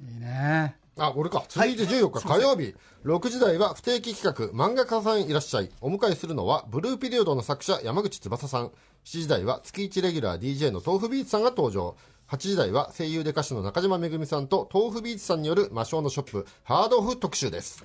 [0.00, 0.04] ん。
[0.08, 1.44] いいねあ、俺か。
[1.48, 2.74] 続いて14日火曜日、
[3.04, 5.70] 6時台は不定期企画、漫画家さんいらっしゃい。
[5.82, 8.68] お迎えするのは、ブルーピリオドの作者、山口翼さん。
[8.68, 8.70] 7
[9.04, 11.96] 時台は、月1レギュラー DJ の豆腐ビーツさんが登場。
[12.28, 17.84] 8時台は、声優で歌手の中島めぐみさんと、豆腐ビーツさんによる魔性のショップ、ハードオフ特集です。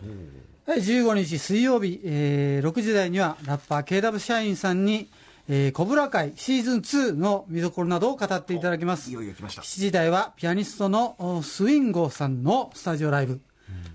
[0.65, 5.09] はい15日水曜日、えー6時台にはラッパー KW 社員さんに、
[5.49, 9.09] えー、コブラ会シーズン2の見どころなどを語っていただきます。
[9.09, 9.61] いよいよ来ました。
[9.61, 13.41] 7時台はピアニストのおスウィンゴさんのスタジオライブ。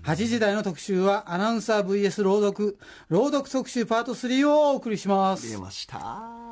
[0.03, 2.77] 8時台の特集はアナウンサー VS 朗読
[3.09, 5.49] 朗読特集パート3をお送りします。
[5.49, 6.47] 出ました。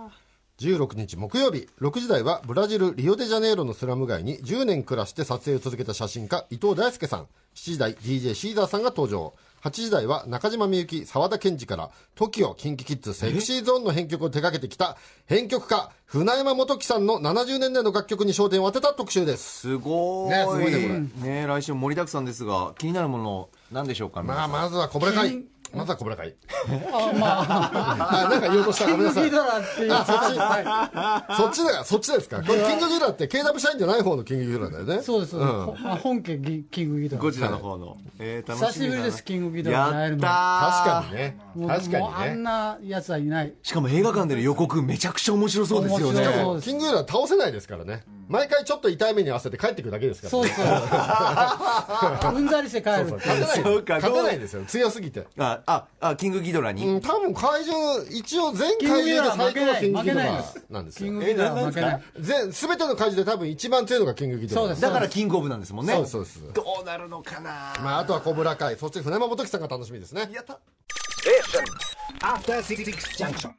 [0.60, 7.28] 16日木曜日、6時台は、ブラジル・リオデジャネイロのスラム街に10年暮らして撮影を続けた写真家、伊藤大輔さん。
[7.56, 9.34] 7時台、DJ シーザーさんが登場。
[9.66, 14.96] 8時台は中島みゆき、沢田研二から、TOKIO、キンキキッズ、セクシーゾーンの編曲を手掛けてきた、
[15.26, 19.62] 編曲家、船山元樹さんの70年代の楽曲に焦点を当てた特集です。
[19.62, 25.44] すごいねすごいねこね来週も盛りだくさんですが気になるもの何でしょうかまあ、まずは小倉会。
[25.76, 26.36] まずは小倉会。
[26.92, 29.36] あまあ、あ、なんか言おうとしたキごめんなさいングギ。
[29.38, 29.92] ドラっていう。
[29.94, 32.42] あ、そっち、はそっちだそっちですか。
[32.42, 35.00] これキングギドラって KW 社員じゃない方のキングギドラだよね。
[35.00, 35.04] い。
[35.04, 35.38] そうです。
[35.38, 37.22] 本家ギキングギドラ。
[37.22, 40.22] ゴジラの方の、えー、楽久しぶりです、キングギドラに会えるの。
[40.24, 41.38] 確かにね。
[41.68, 42.44] 確かもうあんにね。
[42.44, 43.54] なやつはいない。
[43.62, 48.04] しかも映画館での予告めちゃくちゃ面白そうですよね面白そうですキングギドラ倒せないですからね。
[48.28, 50.50] 毎回ちょっと痛い目に合わせて帰ってくるだけですからね。
[50.50, 50.66] そう
[52.32, 52.36] そう。
[52.36, 53.16] うんざりして帰るっていう。
[53.18, 54.64] 勝てない勝てないんですよ。
[54.66, 55.28] 強すぎて。
[55.38, 61.08] あああキングギドラに、うん、多分怪獣、一応全怪獣で最高のキングギドラなんですよ。
[61.08, 62.04] キングギドラは負けない。
[62.20, 64.62] 全、すべての怪獣で多分一番強いのがキングギドラ。
[64.62, 67.74] そうですだからキングオブなんですもんねそうそうですどうなるのかな？
[67.84, 70.30] まあ、あとは小倉会、そして船山元樹さんが楽しみですね。
[70.34, 70.60] やった
[72.22, 72.84] After Six
[73.18, 73.52] Junction.